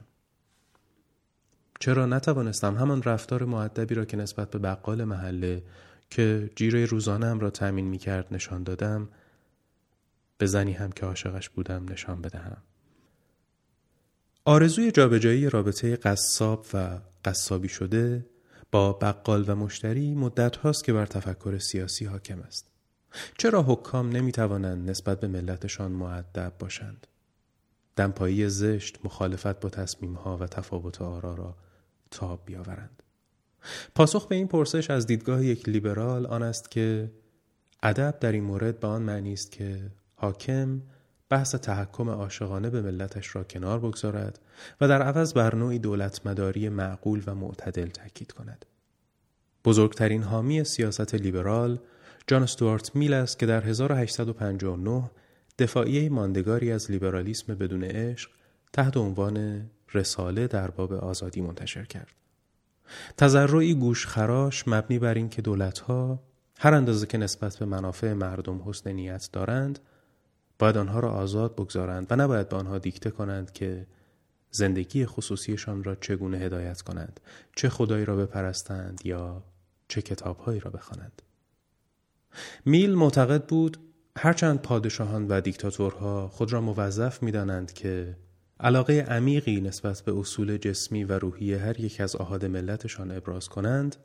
چرا 1.80 2.06
نتوانستم 2.06 2.76
همان 2.76 3.04
رفتار 3.04 3.44
معدبی 3.44 3.96
را 3.96 4.06
که 4.06 4.18
نسبت 4.18 4.50
به 4.50 4.60
بقال 4.60 5.04
محله 5.04 5.64
که 6.10 6.50
جیره 6.56 6.86
روزانه 6.86 7.40
را 7.40 7.50
تأمین 7.50 7.86
می 7.86 7.98
کرد 7.98 8.28
نشان 8.32 8.64
دادم 8.64 9.10
به 10.38 10.46
زنی 10.46 10.72
هم 10.72 10.92
که 10.92 11.06
عاشقش 11.06 11.50
بودم 11.50 11.86
نشان 11.90 12.22
بدهم. 12.22 12.58
آرزوی 14.46 14.92
جابجایی 14.92 15.50
رابطه 15.50 15.96
قصاب 15.96 16.66
و 16.74 17.00
قصابی 17.26 17.70
شده 17.70 18.26
با 18.72 18.94
بقال 18.94 19.46
و 19.48 19.56
مشتری 19.56 20.14
مدت 20.14 20.56
هاست 20.56 20.84
که 20.84 20.94
بر 20.94 21.06
تفکر 21.06 21.58
سیاسی 21.58 22.06
حاکم 22.06 22.40
است. 22.40 22.70
چرا 23.38 23.64
حکام 23.64 24.10
نمی 24.10 24.32
توانند 24.32 24.90
نسبت 24.90 25.20
به 25.20 25.28
ملتشان 25.28 25.92
معدب 25.92 26.54
باشند؟ 26.60 27.08
دمپایی 27.96 28.50
زشت 28.50 29.00
مخالفت 29.04 29.60
با 29.60 29.70
تصمیم 29.70 30.14
ها 30.14 30.38
و 30.38 30.48
تفاوت 30.48 31.02
آرا 31.02 31.34
را 31.34 31.56
تاب 32.12 32.42
بیاورند. 32.46 33.04
پاسخ 33.96 34.28
به 34.28 34.36
این 34.36 34.48
پرسش 34.48 34.90
از 34.90 35.08
دیدگاه 35.08 35.46
یک 35.46 35.70
لیبرال 35.70 36.26
آن 36.26 36.44
است 36.44 36.72
که 36.72 37.12
ادب 37.84 38.20
در 38.20 38.32
این 38.32 38.44
مورد 38.44 38.80
به 38.80 38.88
آن 38.88 39.02
معنی 39.02 39.34
است 39.34 39.52
که 39.52 39.92
حاکم 40.16 40.82
بحث 41.30 41.56
تحکم 41.56 42.10
عاشقانه 42.10 42.70
به 42.70 42.82
ملتش 42.82 43.36
را 43.36 43.44
کنار 43.44 43.80
بگذارد 43.80 44.40
و 44.82 44.88
در 44.88 45.02
عوض 45.02 45.34
بر 45.34 45.56
نوعی 45.56 45.80
دولت 45.80 46.26
مداری 46.26 46.70
معقول 46.70 47.24
و 47.28 47.36
معتدل 47.36 47.88
تاکید 47.88 48.32
کند. 48.32 48.66
بزرگترین 49.66 50.24
حامی 50.24 50.64
سیاست 50.64 51.16
لیبرال 51.16 51.80
جان 52.30 52.44
استوارت 52.44 52.96
میل 52.96 53.14
است 53.14 53.40
که 53.40 53.46
در 53.46 53.66
1859 53.66 55.12
دفاعیه 55.60 56.10
ماندگاری 56.10 56.72
از 56.72 56.92
لیبرالیسم 56.92 57.56
بدون 57.56 57.84
عشق 57.84 58.32
تحت 58.74 58.98
عنوان 58.98 59.66
رساله 59.94 60.48
در 60.48 60.72
باب 60.72 60.94
آزادی 60.94 61.42
منتشر 61.42 61.86
کرد. 61.86 62.16
تذرعی 63.18 63.74
گوشخراش 63.74 64.68
مبنی 64.68 65.00
بر 65.00 65.14
اینکه 65.14 65.42
دولتها 65.42 66.20
هر 66.60 66.74
اندازه 66.74 67.06
که 67.06 67.18
نسبت 67.18 67.58
به 67.58 67.66
منافع 67.66 68.14
مردم 68.14 68.62
حسن 68.66 68.92
نیت 68.92 69.30
دارند 69.34 69.80
باید 70.60 70.78
آنها 70.78 71.00
را 71.00 71.12
آزاد 71.12 71.56
بگذارند 71.56 72.08
و 72.10 72.16
نباید 72.16 72.50
به 72.50 72.56
آنها 72.56 72.78
دیکته 72.78 73.10
کنند 73.10 73.52
که 73.52 73.88
زندگی 74.52 75.06
خصوصیشان 75.06 75.84
را 75.84 75.96
چگونه 75.96 76.38
هدایت 76.38 76.82
کنند 76.82 77.20
چه 77.56 77.70
خدایی 77.70 78.06
را 78.06 78.16
بپرستند 78.16 79.02
یا 79.06 79.44
چه 79.88 80.02
کتابهایی 80.02 80.60
را 80.60 80.72
بخوانند 80.72 81.22
میل 82.66 82.96
معتقد 82.96 83.46
بود 83.46 83.78
هرچند 84.18 84.62
پادشاهان 84.62 85.28
و 85.28 85.42
دیکتاتورها 85.42 86.28
خود 86.28 86.54
را 86.54 86.62
موظف 86.62 87.24
می‌دانند 87.24 87.74
که 87.74 88.18
علاقه 88.60 88.94
عمیقی 88.94 89.62
نسبت 89.62 90.02
به 90.02 90.20
اصول 90.20 90.58
جسمی 90.58 91.04
و 91.04 91.20
روحی 91.20 91.54
هر 91.54 91.80
یک 91.80 92.02
از 92.02 92.16
آهاد 92.16 92.46
ملتشان 92.46 93.12
ابراز 93.12 93.50
کنند 93.50 93.96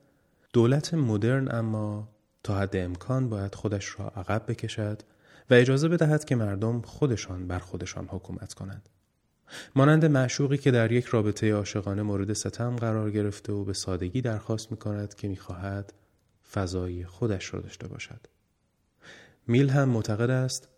دولت 0.52 0.94
مدرن 0.94 1.54
اما 1.54 2.08
تا 2.42 2.58
حد 2.58 2.76
امکان 2.76 3.28
باید 3.28 3.54
خودش 3.54 4.00
را 4.00 4.06
عقب 4.06 4.44
بکشد 4.48 5.02
و 5.50 5.54
اجازه 5.54 5.88
بدهد 5.88 6.24
که 6.24 6.36
مردم 6.36 6.80
خودشان 6.80 7.48
بر 7.48 7.58
خودشان 7.58 8.08
حکومت 8.10 8.54
کنند. 8.54 8.88
مانند 9.76 10.04
معشوقی 10.04 10.58
که 10.58 10.70
در 10.70 10.92
یک 10.92 11.04
رابطه 11.04 11.54
عاشقانه 11.54 12.02
مورد 12.02 12.32
ستم 12.32 12.76
قرار 12.76 13.10
گرفته 13.10 13.52
و 13.52 13.64
به 13.64 13.72
سادگی 13.72 14.20
درخواست 14.20 14.70
می 14.70 14.76
کند 14.76 15.14
که 15.14 15.28
می 15.28 15.36
خواهد 15.36 15.92
فضای 16.54 17.04
خودش 17.04 17.54
را 17.54 17.60
داشته 17.60 17.88
باشد. 17.88 18.20
میل 19.46 19.68
هم 19.68 19.88
معتقد 19.88 20.30
است 20.30 20.68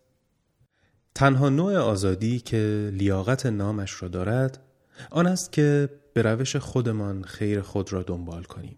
تنها 1.15 1.49
نوع 1.49 1.77
آزادی 1.77 2.39
که 2.39 2.91
لیاقت 2.93 3.45
نامش 3.45 4.01
را 4.01 4.07
دارد 4.07 4.63
آن 5.11 5.27
است 5.27 5.51
که 5.51 5.89
به 6.13 6.21
روش 6.21 6.55
خودمان 6.55 7.23
خیر 7.23 7.61
خود 7.61 7.93
را 7.93 8.03
دنبال 8.03 8.43
کنیم. 8.43 8.77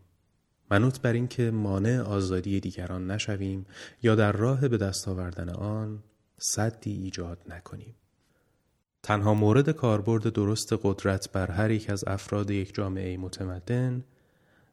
منوط 0.71 0.99
بر 0.99 1.13
اینکه 1.13 1.51
مانع 1.51 2.01
آزادی 2.01 2.59
دیگران 2.59 3.11
نشویم 3.11 3.65
یا 4.03 4.15
در 4.15 4.31
راه 4.31 4.67
به 4.67 4.77
دست 4.77 5.07
آوردن 5.07 5.49
آن 5.49 6.03
صدی 6.37 6.91
ایجاد 6.91 7.37
نکنیم. 7.49 7.95
تنها 9.03 9.33
مورد 9.33 9.69
کاربرد 9.69 10.29
درست 10.33 10.73
قدرت 10.83 11.31
بر 11.31 11.51
هر 11.51 11.71
یک 11.71 11.89
از 11.89 12.03
افراد 12.07 12.51
یک 12.51 12.75
جامعه 12.75 13.17
متمدن 13.17 14.03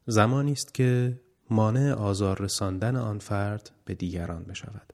زمانی 0.05 0.51
است 0.51 0.73
که 0.73 1.19
مانع 1.49 1.93
آزار 1.93 2.41
رساندن 2.41 2.95
آن 2.95 3.19
فرد 3.19 3.71
به 3.85 3.95
دیگران 3.95 4.43
بشود. 4.43 4.93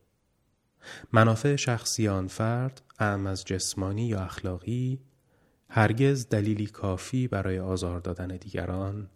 منافع 1.12 1.56
شخصی 1.56 2.08
آن 2.08 2.28
فرد 2.28 2.82
اعم 3.00 3.28
از 3.28 3.46
جسمانی 3.46 4.08
یا 4.08 4.20
اخلاقی 4.20 5.00
هرگز 5.70 6.30
دلیلی 6.30 6.66
کافی 6.66 7.28
برای 7.28 7.60
آزار 7.60 8.00
دادن 8.00 8.28
دیگران 8.28 9.10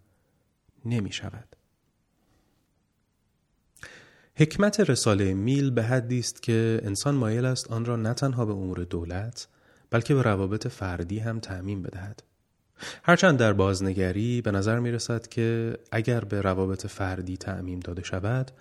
نمی 0.85 1.11
شود. 1.11 1.55
حکمت 4.35 4.79
رساله 4.79 5.33
میل 5.33 5.71
به 5.71 5.83
حدی 5.83 6.19
است 6.19 6.43
که 6.43 6.81
انسان 6.83 7.15
مایل 7.15 7.45
است 7.45 7.71
آن 7.71 7.85
را 7.85 7.95
نه 7.95 8.13
تنها 8.13 8.45
به 8.45 8.53
امور 8.53 8.83
دولت 8.83 9.47
بلکه 9.89 10.15
به 10.15 10.21
روابط 10.21 10.67
فردی 10.67 11.19
هم 11.19 11.39
تعمین 11.39 11.81
بدهد. 11.81 12.23
هرچند 13.03 13.37
در 13.37 13.53
بازنگری 13.53 14.41
به 14.41 14.51
نظر 14.51 14.79
می 14.79 14.91
رسد 14.91 15.27
که 15.27 15.77
اگر 15.91 16.19
به 16.19 16.41
روابط 16.41 16.87
فردی 16.87 17.37
تعمیم 17.37 17.79
داده 17.79 18.03
شود 18.03 18.51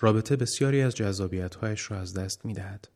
رابطه 0.00 0.36
بسیاری 0.36 0.82
از 0.82 0.94
جذابیتهایش 0.94 1.90
را 1.90 1.98
از 1.98 2.14
دست 2.14 2.44
می 2.44 2.52
دهد. 2.52 2.88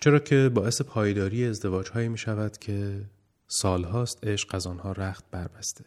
چرا 0.00 0.18
که 0.18 0.50
باعث 0.54 0.82
پایداری 0.82 1.46
ازدواج 1.46 1.88
هایی 1.88 2.08
می 2.08 2.18
شود 2.18 2.58
که 2.58 3.00
سالهاست 3.48 4.26
عشق 4.26 4.54
از 4.54 4.66
آنها 4.66 4.92
رخت 4.92 5.24
بربسته 5.30 5.84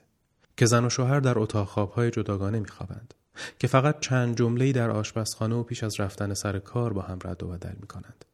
که 0.58 0.66
زن 0.66 0.86
و 0.86 0.90
شوهر 0.90 1.20
در 1.20 1.40
اتاق 1.40 1.68
خوابهای 1.68 2.12
جداگانه 2.12 2.60
می 2.60 2.68
خوابند. 2.68 3.14
که 3.60 3.68
فقط 3.68 4.00
چند 4.00 4.38
جمله 4.38 4.72
در 4.72 4.90
آشپزخانه 4.90 5.56
و 5.56 5.64
پیش 5.64 5.84
از 5.84 6.00
رفتن 6.00 6.34
سر 6.34 6.60
کار 6.60 6.94
با 6.94 7.02
هم 7.02 7.20
رد 7.24 7.44
و 7.44 7.48
بدل 7.48 7.74
می 7.82 7.88
کنند. 7.88 8.26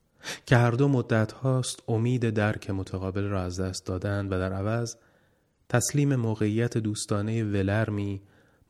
که 0.46 0.58
هر 0.58 0.72
دو 0.72 0.88
مدت 0.88 1.32
هاست 1.32 1.80
امید 1.88 2.30
درک 2.30 2.70
متقابل 2.70 3.24
را 3.24 3.42
از 3.42 3.60
دست 3.60 3.86
دادند 3.86 4.32
و 4.32 4.40
در 4.40 4.54
عوض 4.54 4.96
تسلیم 5.70 6.16
موقعیت 6.16 6.78
دوستانه 6.78 7.44
ولرمی 7.44 8.22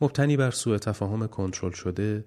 مبتنی 0.01 0.37
بر 0.37 0.51
سوء 0.51 0.77
تفاهم 0.77 1.27
کنترل 1.27 1.71
شده 1.71 2.25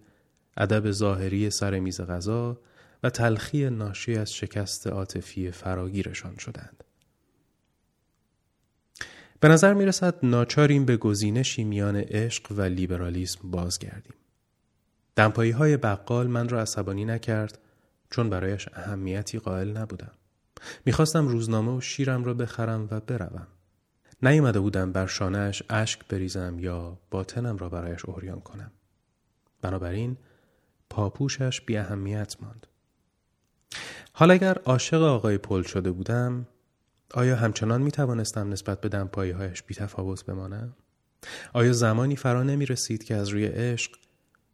ادب 0.56 0.90
ظاهری 0.90 1.50
سر 1.50 1.78
میز 1.78 2.00
غذا 2.00 2.60
و 3.02 3.10
تلخی 3.10 3.70
ناشی 3.70 4.16
از 4.16 4.32
شکست 4.32 4.86
عاطفی 4.86 5.50
فراگیرشان 5.50 6.36
شدند. 6.36 6.84
به 9.40 9.48
نظر 9.48 9.74
می 9.74 9.86
رسد 9.86 10.14
ناچاریم 10.22 10.84
به 10.84 10.96
گزینشی 10.96 11.64
میان 11.64 11.96
عشق 11.96 12.52
و 12.52 12.62
لیبرالیسم 12.62 13.50
بازگردیم. 13.50 14.14
دمپایی 15.16 15.50
های 15.50 15.76
بقال 15.76 16.26
من 16.26 16.48
را 16.48 16.60
عصبانی 16.60 17.04
نکرد 17.04 17.58
چون 18.10 18.30
برایش 18.30 18.68
اهمیتی 18.72 19.38
قائل 19.38 19.76
نبودم. 19.76 20.10
می‌خواستم 20.84 21.28
روزنامه 21.28 21.76
و 21.76 21.80
شیرم 21.80 22.24
را 22.24 22.34
بخرم 22.34 22.88
و 22.90 23.00
بروم. 23.00 23.46
نیومده 24.22 24.60
بودم 24.60 24.92
بر 24.92 25.06
شانهش 25.06 25.62
اشک 25.70 26.08
بریزم 26.08 26.58
یا 26.58 26.98
باطنم 27.10 27.56
را 27.56 27.68
برایش 27.68 28.04
اوریان 28.04 28.40
کنم. 28.40 28.70
بنابراین 29.62 30.16
پاپوشش 30.90 31.60
بی 31.60 31.76
اهمیت 31.76 32.36
ماند. 32.42 32.66
حال 34.12 34.30
اگر 34.30 34.58
عاشق 34.58 35.02
آقای 35.02 35.38
پل 35.38 35.62
شده 35.62 35.90
بودم 35.90 36.46
آیا 37.14 37.36
همچنان 37.36 37.82
می 37.82 37.90
توانستم 37.90 38.48
نسبت 38.48 38.80
به 38.80 38.88
دمپایی 38.88 39.30
هایش 39.30 39.62
بی 39.62 39.74
تفاوت 39.74 40.24
بمانم؟ 40.24 40.76
آیا 41.52 41.72
زمانی 41.72 42.16
فرا 42.16 42.42
نمی 42.42 42.66
رسید 42.66 43.04
که 43.04 43.14
از 43.14 43.28
روی 43.28 43.46
عشق 43.46 43.92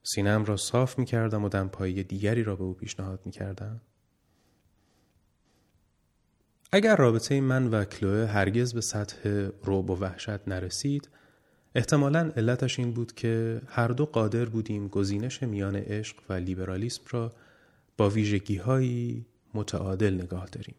سینم 0.02 0.44
را 0.44 0.56
صاف 0.56 0.98
می 0.98 1.04
کردم 1.04 1.44
و 1.44 1.48
دمپایی 1.48 2.02
دیگری 2.02 2.42
را 2.42 2.56
به 2.56 2.64
او 2.64 2.74
پیشنهاد 2.74 3.20
می 3.24 3.32
کردم؟ 3.32 3.80
اگر 6.74 6.96
رابطه 6.96 7.40
من 7.40 7.66
و 7.66 7.84
کلوه 7.84 8.26
هرگز 8.26 8.74
به 8.74 8.80
سطح 8.80 9.48
روب 9.64 9.90
و 9.90 9.96
وحشت 9.96 10.48
نرسید 10.48 11.08
احتمالا 11.74 12.32
علتش 12.36 12.78
این 12.78 12.92
بود 12.92 13.12
که 13.12 13.60
هر 13.66 13.88
دو 13.88 14.06
قادر 14.06 14.44
بودیم 14.44 14.88
گزینش 14.88 15.42
میان 15.42 15.76
عشق 15.76 16.16
و 16.28 16.32
لیبرالیسم 16.32 17.02
را 17.10 17.32
با 17.96 18.10
ویژگی 18.10 18.56
هایی 18.56 19.26
متعادل 19.54 20.14
نگاه 20.14 20.46
داریم. 20.52 20.74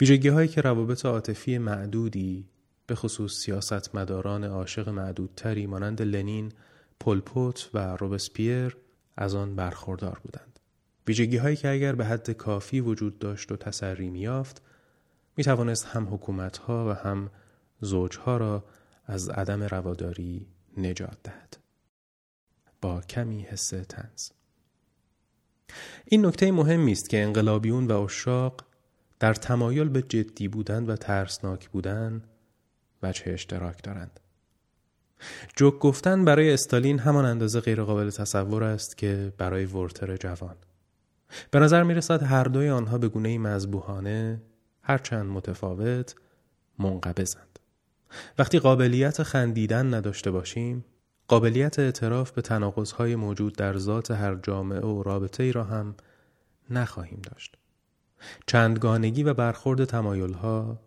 ویژگی 0.00 0.28
هایی 0.28 0.48
که 0.48 0.60
روابط 0.60 1.06
عاطفی 1.06 1.58
معدودی 1.58 2.48
به 2.86 2.94
خصوص 2.94 3.34
سیاستمداران 3.38 4.44
عاشق 4.44 4.88
معدودتری 4.88 5.66
مانند 5.66 6.02
لنین، 6.02 6.52
پولپوت 7.00 7.70
و 7.74 7.96
روبسپیر 7.96 8.76
از 9.16 9.34
آن 9.34 9.56
برخوردار 9.56 10.20
بودند. 10.22 10.60
ویژگی 11.08 11.36
هایی 11.36 11.56
که 11.56 11.68
اگر 11.68 11.94
به 11.94 12.04
حد 12.04 12.30
کافی 12.30 12.80
وجود 12.80 13.18
داشت 13.18 13.52
و 13.52 13.56
تسری 13.56 14.10
میافت 14.10 14.62
می 15.36 15.44
توانست 15.44 15.86
هم 15.86 16.14
حکومت 16.14 16.56
ها 16.56 16.88
و 16.88 16.92
هم 16.92 17.30
زوجها 17.80 18.36
را 18.36 18.64
از 19.04 19.28
عدم 19.28 19.62
رواداری 19.62 20.46
نجات 20.76 21.18
دهد. 21.24 21.56
با 22.80 23.00
کمی 23.00 23.42
حس 23.42 23.68
تنز 23.68 24.30
این 26.04 26.26
نکته 26.26 26.52
مهمی 26.52 26.92
است 26.92 27.10
که 27.10 27.22
انقلابیون 27.22 27.86
و 27.86 28.00
اشاق 28.00 28.64
در 29.20 29.34
تمایل 29.34 29.88
به 29.88 30.02
جدی 30.02 30.48
بودن 30.48 30.86
و 30.86 30.96
ترسناک 30.96 31.68
بودن 31.68 32.22
وجه 33.02 33.32
اشتراک 33.32 33.82
دارند. 33.82 34.20
جوک 35.56 35.78
گفتن 35.78 36.24
برای 36.24 36.52
استالین 36.52 36.98
همان 36.98 37.24
اندازه 37.24 37.60
غیرقابل 37.60 38.10
تصور 38.10 38.64
است 38.64 38.96
که 38.98 39.32
برای 39.38 39.64
ورتر 39.64 40.16
جوان. 40.16 40.56
به 41.50 41.58
نظر 41.58 41.82
می 41.82 41.94
رسد 41.94 42.22
هر 42.22 42.44
دوی 42.44 42.68
آنها 42.68 42.98
به 42.98 43.08
گونه 43.08 43.38
مذبوحانه 43.38 44.42
هرچند 44.86 45.26
متفاوت 45.26 46.14
منقبضند. 46.78 47.58
وقتی 48.38 48.58
قابلیت 48.58 49.22
خندیدن 49.22 49.94
نداشته 49.94 50.30
باشیم 50.30 50.84
قابلیت 51.28 51.78
اعتراف 51.78 52.30
به 52.30 52.42
تناقضهای 52.42 53.16
موجود 53.16 53.56
در 53.56 53.78
ذات 53.78 54.10
هر 54.10 54.34
جامعه 54.34 54.80
و 54.80 55.02
رابطه 55.02 55.42
ای 55.42 55.52
را 55.52 55.64
هم 55.64 55.94
نخواهیم 56.70 57.20
داشت. 57.22 57.56
چندگانگی 58.46 59.22
و 59.22 59.34
برخورد 59.34 59.84
تمایلها 59.84 60.80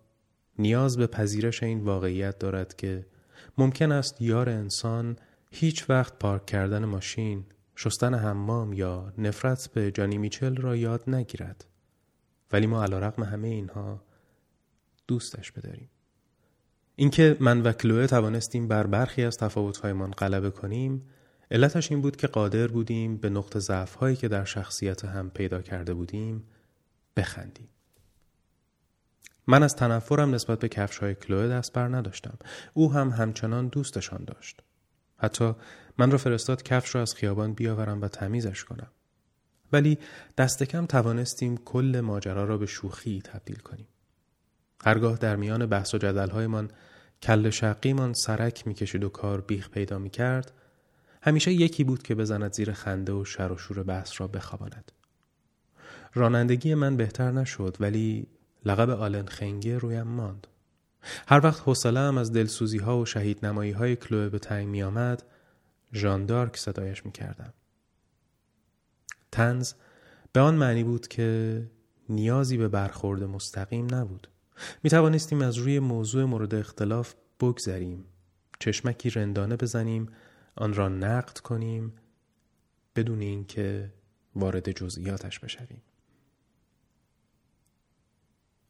نیاز 0.58 0.96
به 0.96 1.06
پذیرش 1.06 1.62
این 1.62 1.84
واقعیت 1.84 2.38
دارد 2.38 2.76
که 2.76 3.06
ممکن 3.58 3.92
است 3.92 4.22
یار 4.22 4.48
انسان 4.48 5.16
هیچ 5.50 5.90
وقت 5.90 6.18
پارک 6.18 6.46
کردن 6.46 6.84
ماشین، 6.84 7.44
شستن 7.76 8.14
حمام 8.14 8.72
یا 8.72 9.12
نفرت 9.18 9.70
به 9.74 9.90
جانی 9.90 10.18
میچل 10.18 10.56
را 10.56 10.76
یاد 10.76 11.10
نگیرد. 11.10 11.69
ولی 12.52 12.66
ما 12.66 12.82
علا 12.82 12.98
رقم 12.98 13.22
همه 13.22 13.48
اینها 13.48 14.02
دوستش 15.08 15.52
بداریم. 15.52 15.90
اینکه 16.96 17.36
من 17.40 17.62
و 17.62 17.72
کلوه 17.72 18.06
توانستیم 18.06 18.68
بر 18.68 18.86
برخی 18.86 19.24
از 19.24 19.36
تفاوتهایمان 19.36 20.10
غلبه 20.10 20.50
کنیم 20.50 21.06
علتش 21.50 21.90
این 21.90 22.00
بود 22.00 22.16
که 22.16 22.26
قادر 22.26 22.66
بودیم 22.66 23.16
به 23.16 23.30
نقط 23.30 23.58
ضعف 23.58 23.94
هایی 23.94 24.16
که 24.16 24.28
در 24.28 24.44
شخصیت 24.44 25.04
هم 25.04 25.30
پیدا 25.30 25.62
کرده 25.62 25.94
بودیم 25.94 26.44
بخندیم. 27.16 27.68
من 29.46 29.62
از 29.62 29.76
تنفرم 29.76 30.34
نسبت 30.34 30.58
به 30.58 30.68
کفش 30.68 30.98
های 30.98 31.14
کلوه 31.14 31.48
دست 31.48 31.72
بر 31.72 31.88
نداشتم. 31.88 32.38
او 32.74 32.92
هم 32.92 33.08
همچنان 33.08 33.68
دوستشان 33.68 34.24
داشت. 34.24 34.60
حتی 35.16 35.54
من 35.98 36.10
را 36.10 36.18
فرستاد 36.18 36.62
کفش 36.62 36.94
را 36.94 37.02
از 37.02 37.14
خیابان 37.14 37.54
بیاورم 37.54 38.00
و 38.00 38.08
تمیزش 38.08 38.64
کنم. 38.64 38.90
ولی 39.72 39.98
دست 40.36 40.62
کم 40.62 40.86
توانستیم 40.86 41.56
کل 41.56 42.00
ماجرا 42.00 42.44
را 42.44 42.58
به 42.58 42.66
شوخی 42.66 43.22
تبدیل 43.24 43.58
کنیم. 43.58 43.88
هرگاه 44.84 45.18
در 45.18 45.36
میان 45.36 45.66
بحث 45.66 45.94
و 45.94 45.98
جدلهایمان 45.98 46.70
کل 47.22 47.50
شقیمان 47.50 48.12
سرک 48.14 48.66
می‌کشید 48.66 49.04
و 49.04 49.08
کار 49.08 49.40
بیخ 49.40 49.70
پیدا 49.70 49.98
می‌کرد 49.98 50.52
همیشه 51.22 51.52
یکی 51.52 51.84
بود 51.84 52.02
که 52.02 52.14
بزند 52.14 52.52
زیر 52.52 52.72
خنده 52.72 53.12
و 53.12 53.24
شر 53.24 53.52
و 53.52 53.58
شور 53.58 53.82
بحث 53.82 54.20
را 54.20 54.26
بخواباند. 54.26 54.92
رانندگی 56.14 56.74
من 56.74 56.96
بهتر 56.96 57.30
نشد 57.30 57.76
ولی 57.80 58.26
لقب 58.64 58.90
آلن 58.90 59.26
خنگه 59.26 59.78
رویم 59.78 60.02
ماند. 60.02 60.46
هر 61.28 61.40
وقت 61.46 61.60
حوصله 61.60 62.00
از 62.00 62.32
دلسوزی 62.32 62.78
ها 62.78 62.98
و 62.98 63.06
شهید 63.06 63.46
نمایی 63.46 63.72
های 63.72 63.96
کلوه 63.96 64.28
به 64.28 64.38
تنگ 64.38 64.68
می 64.68 64.82
آمد 64.82 65.22
ژاندارک 65.94 66.56
صدایش 66.56 67.06
می 67.06 67.12
کردم. 67.12 67.52
تنز 69.32 69.72
به 70.32 70.40
آن 70.40 70.54
معنی 70.54 70.84
بود 70.84 71.08
که 71.08 71.62
نیازی 72.08 72.56
به 72.56 72.68
برخورد 72.68 73.22
مستقیم 73.22 73.94
نبود. 73.94 74.28
می 74.82 74.90
توانستیم 74.90 75.42
از 75.42 75.56
روی 75.56 75.78
موضوع 75.78 76.24
مورد 76.24 76.54
اختلاف 76.54 77.14
بگذریم. 77.40 78.04
چشمکی 78.58 79.10
رندانه 79.10 79.56
بزنیم 79.56 80.08
آن 80.56 80.74
را 80.74 80.88
نقد 80.88 81.38
کنیم 81.38 81.92
بدون 82.96 83.20
اینکه 83.20 83.92
وارد 84.36 84.70
جزئیاتش 84.70 85.38
بشویم. 85.38 85.82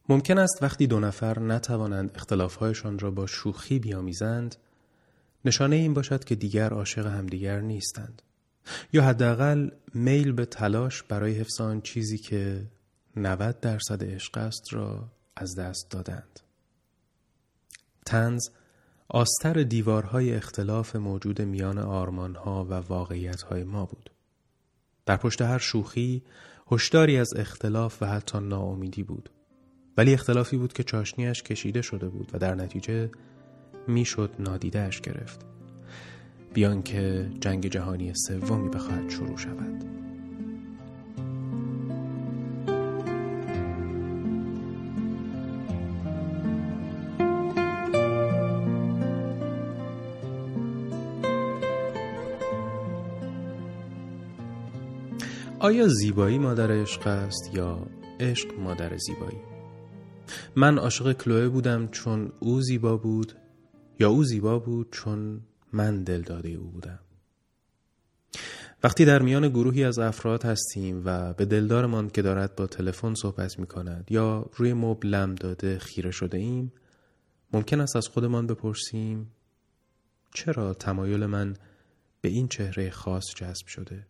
ممکن 0.09 0.37
است 0.37 0.59
وقتی 0.61 0.87
دو 0.87 0.99
نفر 0.99 1.39
نتوانند 1.39 2.11
اختلافهایشان 2.15 2.99
را 2.99 3.11
با 3.11 3.27
شوخی 3.27 3.79
بیامیزند 3.79 4.55
نشانه 5.45 5.75
این 5.75 5.93
باشد 5.93 6.23
که 6.23 6.35
دیگر 6.35 6.73
عاشق 6.73 7.05
همدیگر 7.05 7.59
نیستند 7.59 8.21
یا 8.93 9.03
حداقل 9.03 9.69
میل 9.93 10.31
به 10.31 10.45
تلاش 10.45 11.03
برای 11.03 11.33
حفظ 11.33 11.61
آن 11.61 11.81
چیزی 11.81 12.17
که 12.17 12.67
90 13.15 13.59
درصد 13.59 14.03
عشق 14.03 14.37
است 14.37 14.73
را 14.73 15.09
از 15.35 15.55
دست 15.55 15.87
دادند. 15.91 16.39
تنز 18.05 18.41
آستر 19.07 19.53
دیوارهای 19.53 20.35
اختلاف 20.35 20.95
موجود 20.95 21.41
میان 21.41 21.77
آرمانها 21.77 22.65
و 22.65 22.73
واقعیتهای 22.73 23.63
ما 23.63 23.85
بود. 23.85 24.09
در 25.05 25.17
پشت 25.17 25.41
هر 25.41 25.57
شوخی 25.57 26.23
هشداری 26.71 27.17
از 27.17 27.29
اختلاف 27.35 28.01
و 28.01 28.05
حتی 28.05 28.39
ناامیدی 28.39 29.03
بود. 29.03 29.29
ولی 29.97 30.13
اختلافی 30.13 30.57
بود 30.57 30.73
که 30.73 30.83
چاشنیش 30.83 31.43
کشیده 31.43 31.81
شده 31.81 32.09
بود 32.09 32.29
و 32.33 32.37
در 32.37 32.55
نتیجه 32.55 33.11
می‌شد 33.87 34.31
نادیدهش 34.39 35.01
گرفت. 35.01 35.50
بیان 36.53 36.83
که 36.83 37.29
جنگ 37.41 37.67
جهانی 37.67 38.13
سومی 38.13 38.69
بخواهد 38.69 39.09
شروع 39.09 39.37
شود. 39.37 39.91
آیا 55.59 55.87
زیبایی 55.87 56.37
مادر 56.37 56.71
عشق 56.71 57.07
است 57.07 57.49
یا 57.53 57.87
عشق 58.19 58.59
مادر 58.59 58.97
زیبایی؟ 58.97 59.37
من 60.55 60.77
عاشق 60.77 61.13
کلوه 61.13 61.49
بودم 61.49 61.87
چون 61.87 62.31
او 62.39 62.61
زیبا 62.61 62.97
بود 62.97 63.33
یا 63.99 64.09
او 64.09 64.23
زیبا 64.23 64.59
بود 64.59 64.87
چون 64.91 65.41
من 65.73 66.03
دل 66.03 66.21
داده 66.21 66.49
او 66.49 66.67
بودم. 66.67 66.99
وقتی 68.83 69.05
در 69.05 69.21
میان 69.21 69.49
گروهی 69.49 69.83
از 69.83 69.99
افراد 69.99 70.45
هستیم 70.45 71.01
و 71.05 71.33
به 71.33 71.45
دلدارمان 71.45 72.09
که 72.09 72.21
دارد 72.21 72.55
با 72.55 72.67
تلفن 72.67 73.13
صحبت 73.13 73.59
می 73.59 73.67
کند 73.67 74.07
یا 74.09 74.45
روی 74.55 74.73
مبل 74.73 75.07
لم 75.07 75.35
داده 75.35 75.79
خیره 75.79 76.11
شده 76.11 76.37
ایم 76.37 76.73
ممکن 77.53 77.81
است 77.81 77.95
از 77.95 78.07
خودمان 78.07 78.47
بپرسیم 78.47 79.31
چرا 80.33 80.73
تمایل 80.73 81.25
من 81.25 81.55
به 82.21 82.29
این 82.29 82.47
چهره 82.47 82.89
خاص 82.89 83.23
جذب 83.35 83.67
شده؟ 83.67 84.07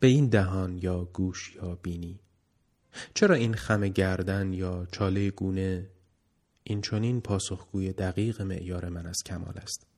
به 0.00 0.06
این 0.06 0.28
دهان 0.28 0.78
یا 0.82 1.04
گوش 1.04 1.56
یا 1.56 1.74
بینی؟ 1.82 2.20
چرا 3.14 3.34
این 3.34 3.54
خم 3.54 3.88
گردن 3.88 4.52
یا 4.52 4.86
چاله 4.92 5.30
گونه 5.30 5.90
این 6.64 6.80
چونین 6.80 7.20
پاسخگوی 7.20 7.92
دقیق 7.92 8.42
معیار 8.42 8.88
من 8.88 9.06
از 9.06 9.16
کمال 9.26 9.58
است؟ 9.58 9.91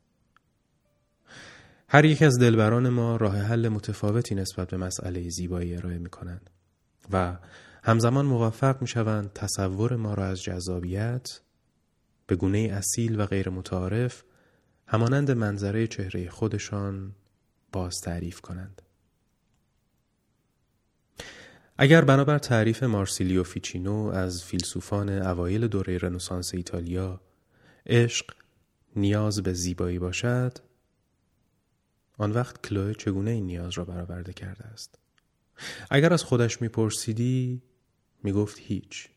هر 1.89 2.05
یک 2.05 2.23
از 2.23 2.39
دلبران 2.39 2.89
ما 2.89 3.17
راه 3.17 3.37
حل 3.39 3.69
متفاوتی 3.69 4.35
نسبت 4.35 4.69
به 4.69 4.77
مسئله 4.77 5.29
زیبایی 5.29 5.77
ارائه 5.77 5.99
می 5.99 6.11
کنند 6.11 6.51
و 7.13 7.37
همزمان 7.83 8.27
موفق 8.27 8.81
می 8.81 8.89
شوند 8.89 9.33
تصور 9.33 9.97
ما 9.97 10.15
را 10.15 10.27
از 10.27 10.43
جذابیت 10.43 11.41
به 12.27 12.37
گونه 12.37 12.59
اصیل 12.59 13.21
و 13.21 13.27
غیر 13.27 13.49
متعارف 13.49 14.25
همانند 14.87 15.31
منظره 15.31 15.87
چهره 15.87 16.31
خودشان 16.31 17.15
باز 17.73 17.95
تعریف 18.05 18.41
کنند. 18.41 18.83
اگر 21.79 22.05
بنابر 22.05 22.39
تعریف 22.39 22.83
مارسیلیو 22.83 23.43
فیچینو 23.43 24.11
از 24.15 24.45
فیلسوفان 24.45 25.09
اوایل 25.09 25.69
دوره 25.69 25.99
رنسانس 25.99 26.55
ایتالیا 26.55 27.21
عشق 27.87 28.35
نیاز 28.97 29.43
به 29.43 29.53
زیبایی 29.53 29.99
باشد 29.99 30.59
آن 32.19 32.33
وقت 32.33 32.67
کلوه 32.67 32.95
چگونه 32.95 33.31
این 33.31 33.47
نیاز 33.47 33.73
را 33.73 33.85
برآورده 33.85 34.33
کرده 34.33 34.65
است 34.65 34.99
اگر 35.91 36.13
از 36.13 36.25
خودش 36.25 36.63
میپرسیدی 36.63 37.63
می‌گفت 38.23 38.59
هیچ 38.59 39.09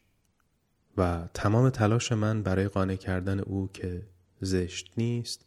و 0.97 1.27
تمام 1.33 1.69
تلاش 1.69 2.11
من 2.11 2.43
برای 2.43 2.67
قانع 2.67 2.95
کردن 2.95 3.39
او 3.39 3.69
که 3.73 4.07
زشت 4.41 4.91
نیست 4.97 5.45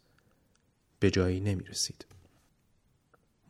به 0.99 1.11
جایی 1.11 1.39
نمی 1.39 1.63
رسید. 1.63 2.05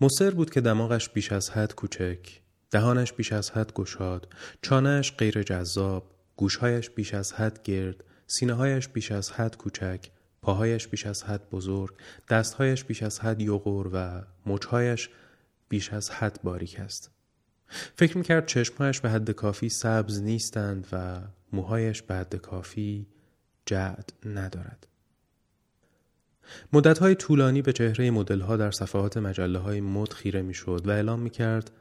مصر 0.02 0.32
بود 0.32 0.50
که 0.50 0.62
دماغش 0.62 1.10
بیش 1.10 1.32
از 1.32 1.50
حد 1.50 1.76
کوچک، 1.76 2.42
دهانش 2.72 3.14
بیش 3.14 3.34
از 3.34 3.52
حد 3.52 3.74
گشاد، 3.74 4.34
چانهش 4.62 5.12
غیر 5.12 5.44
جذاب، 5.44 6.12
گوشهایش 6.36 6.90
بیش 6.90 7.14
از 7.14 7.34
حد 7.34 7.64
گرد، 7.64 8.04
سینههایش 8.28 8.88
بیش 8.88 9.12
از 9.12 9.32
حد 9.32 9.58
کوچک، 9.58 10.12
پاهایش 10.42 10.88
بیش 10.88 11.06
از 11.06 11.24
حد 11.24 11.50
بزرگ، 11.50 11.96
دستهایش 12.30 12.84
بیش 12.84 13.04
از 13.04 13.20
حد 13.20 13.42
یغور 13.42 13.90
و 13.94 14.22
مچهایش 14.46 15.10
بیش 15.70 15.94
از 15.94 16.10
حد 16.10 16.40
باریک 16.44 16.80
است. 16.80 17.12
فکر 17.96 18.18
می‌کرد 18.18 18.46
چشمهایش 18.46 19.02
به 19.02 19.10
حد 19.10 19.32
کافی 19.32 19.70
سبز 19.70 20.22
نیستند 20.22 20.88
و 20.92 21.22
موهایش 21.54 22.02
به 22.02 22.16
حد 22.16 22.36
کافی 22.36 23.08
جعد 23.66 24.14
ندارد. 24.26 24.88
مدتهای 26.74 27.16
طولانی 27.16 27.62
به 27.62 27.74
چهره 27.74 28.12
مدلها 28.12 28.58
در 28.58 28.72
صفحات 28.72 29.18
مجله 29.18 29.60
های 29.60 29.82
مد 29.82 30.14
خیره 30.14 30.42
می‌شد 30.42 30.82
و 30.86 30.90
اعلام 30.90 31.20
می‌کرد 31.20 31.72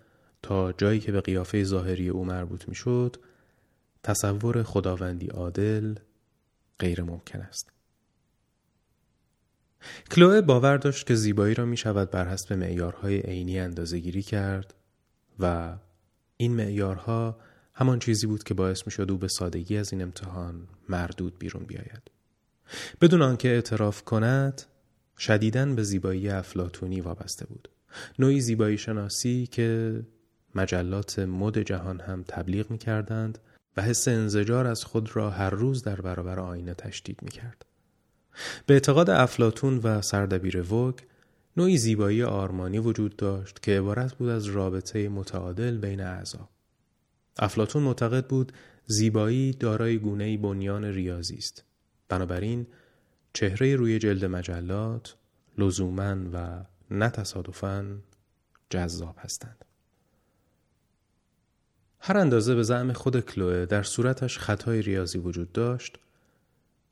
تا 0.42 0.72
جایی 0.72 1.00
که 1.00 1.12
به 1.12 1.20
قیافه 1.20 1.64
ظاهری 1.64 2.08
او 2.08 2.24
مربوط 2.24 2.68
می‌شد 2.68 3.16
تصور 4.02 4.62
خداوندی 4.62 5.26
عادل 5.26 5.94
غیر 6.78 7.02
ممکن 7.02 7.40
است. 7.40 7.72
کلوه 10.10 10.40
باور 10.40 10.76
داشت 10.76 11.06
که 11.06 11.14
زیبایی 11.14 11.54
را 11.54 11.64
می 11.64 11.76
شود 11.76 12.10
بر 12.10 12.28
حسب 12.28 12.52
معیارهای 12.52 13.20
عینی 13.20 13.58
اندازه 13.58 13.98
گیری 13.98 14.22
کرد 14.22 14.74
و 15.38 15.76
این 16.36 16.54
معیارها 16.54 17.36
همان 17.74 17.98
چیزی 17.98 18.26
بود 18.26 18.42
که 18.42 18.54
باعث 18.54 18.82
می 18.86 18.92
شد 18.92 19.10
او 19.10 19.18
به 19.18 19.28
سادگی 19.28 19.76
از 19.76 19.92
این 19.92 20.02
امتحان 20.02 20.68
مردود 20.88 21.38
بیرون 21.38 21.64
بیاید. 21.64 22.10
بدون 23.00 23.22
آنکه 23.22 23.48
اعتراف 23.48 24.02
کند 24.02 24.62
شدیداً 25.18 25.66
به 25.66 25.82
زیبایی 25.82 26.28
افلاتونی 26.28 27.00
وابسته 27.00 27.46
بود. 27.46 27.68
نوعی 28.18 28.40
زیبایی 28.40 28.78
شناسی 28.78 29.46
که 29.46 30.00
مجلات 30.54 31.18
مد 31.18 31.58
جهان 31.58 32.00
هم 32.00 32.24
تبلیغ 32.28 32.70
می 32.70 32.78
کردند 32.78 33.38
و 33.76 33.82
حس 33.82 34.08
انزجار 34.08 34.66
از 34.66 34.84
خود 34.84 35.16
را 35.16 35.30
هر 35.30 35.50
روز 35.50 35.82
در 35.82 36.00
برابر 36.00 36.40
آینه 36.40 36.74
تشدید 36.74 37.22
می 37.22 37.30
کرد. 37.30 37.64
به 38.66 38.74
اعتقاد 38.74 39.10
افلاتون 39.10 39.78
و 39.78 40.02
سردبیر 40.02 40.72
وگ 40.72 40.94
نوعی 41.56 41.78
زیبایی 41.78 42.22
آرمانی 42.22 42.78
وجود 42.78 43.16
داشت 43.16 43.62
که 43.62 43.78
عبارت 43.78 44.14
بود 44.14 44.28
از 44.28 44.46
رابطه 44.46 45.08
متعادل 45.08 45.78
بین 45.78 46.00
اعضا. 46.00 46.48
افلاتون 47.38 47.82
معتقد 47.82 48.26
بود 48.26 48.52
زیبایی 48.86 49.52
دارای 49.52 49.98
گونه 49.98 50.38
بنیان 50.38 50.84
ریاضی 50.84 51.36
است. 51.36 51.64
بنابراین 52.08 52.66
چهره 53.32 53.76
روی 53.76 53.98
جلد 53.98 54.24
مجلات 54.24 55.16
لزوما 55.58 56.16
و 56.32 56.64
نه 56.90 57.12
جذاب 58.70 59.16
هستند. 59.18 59.64
هر 62.00 62.18
اندازه 62.18 62.54
به 62.54 62.62
زعم 62.62 62.92
خود 62.92 63.20
کلوه 63.20 63.66
در 63.66 63.82
صورتش 63.82 64.38
خطای 64.38 64.82
ریاضی 64.82 65.18
وجود 65.18 65.52
داشت 65.52 65.98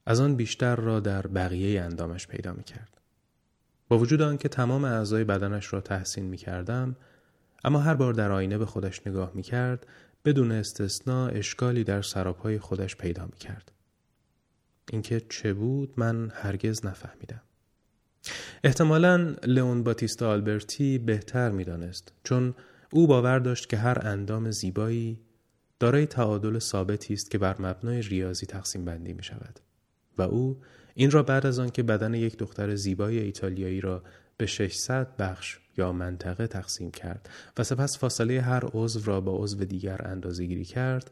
از 0.08 0.20
آن 0.20 0.36
بیشتر 0.36 0.76
را 0.76 1.00
در 1.00 1.26
بقیه 1.26 1.82
اندامش 1.82 2.26
پیدا 2.26 2.52
می 2.52 2.64
کرد. 2.64 3.00
با 3.88 3.98
وجود 3.98 4.22
آنکه 4.22 4.48
تمام 4.48 4.84
اعضای 4.84 5.24
بدنش 5.24 5.72
را 5.72 5.80
تحسین 5.80 6.24
می 6.24 6.36
کردم 6.36 6.96
اما 7.64 7.78
هر 7.78 7.94
بار 7.94 8.14
در 8.14 8.32
آینه 8.32 8.58
به 8.58 8.66
خودش 8.66 9.06
نگاه 9.06 9.32
می 9.34 9.42
کرد 9.42 9.86
بدون 10.24 10.52
استثنا 10.52 11.26
اشکالی 11.26 11.84
در 11.84 12.02
سرابهای 12.02 12.58
خودش 12.58 12.96
پیدا 12.96 13.26
می 13.26 13.38
کرد. 13.38 13.72
اینکه 14.90 15.22
چه 15.28 15.52
بود 15.52 15.92
من 15.96 16.30
هرگز 16.34 16.86
نفهمیدم. 16.86 17.42
احتمالا 18.64 19.34
لئون 19.46 19.82
باتیستا 19.82 20.30
آلبرتی 20.30 20.98
بهتر 20.98 21.50
می‌دانست 21.50 22.12
چون 22.24 22.54
او 22.92 23.06
باور 23.06 23.38
داشت 23.38 23.68
که 23.68 23.76
هر 23.76 23.98
اندام 24.02 24.50
زیبایی 24.50 25.20
دارای 25.80 26.06
تعادل 26.06 26.58
ثابتی 26.58 27.14
است 27.14 27.30
که 27.30 27.38
بر 27.38 27.56
مبنای 27.62 28.02
ریاضی 28.02 28.46
تقسیم 28.46 28.84
بندی 28.84 29.12
می 29.12 29.22
شود 29.22 29.60
و 30.18 30.22
او 30.22 30.60
این 30.94 31.10
را 31.10 31.22
بعد 31.22 31.46
از 31.46 31.58
آنکه 31.58 31.82
بدن 31.82 32.14
یک 32.14 32.36
دختر 32.36 32.74
زیبای 32.74 33.18
ایتالیایی 33.18 33.80
را 33.80 34.02
به 34.36 34.46
600 34.46 35.16
بخش 35.16 35.58
یا 35.76 35.92
منطقه 35.92 36.46
تقسیم 36.46 36.90
کرد 36.90 37.28
و 37.58 37.64
سپس 37.64 37.98
فاصله 37.98 38.40
هر 38.40 38.64
عضو 38.72 39.10
را 39.10 39.20
با 39.20 39.36
عضو 39.36 39.64
دیگر 39.64 40.00
اندازه 40.04 40.44
گیری 40.44 40.64
کرد 40.64 41.10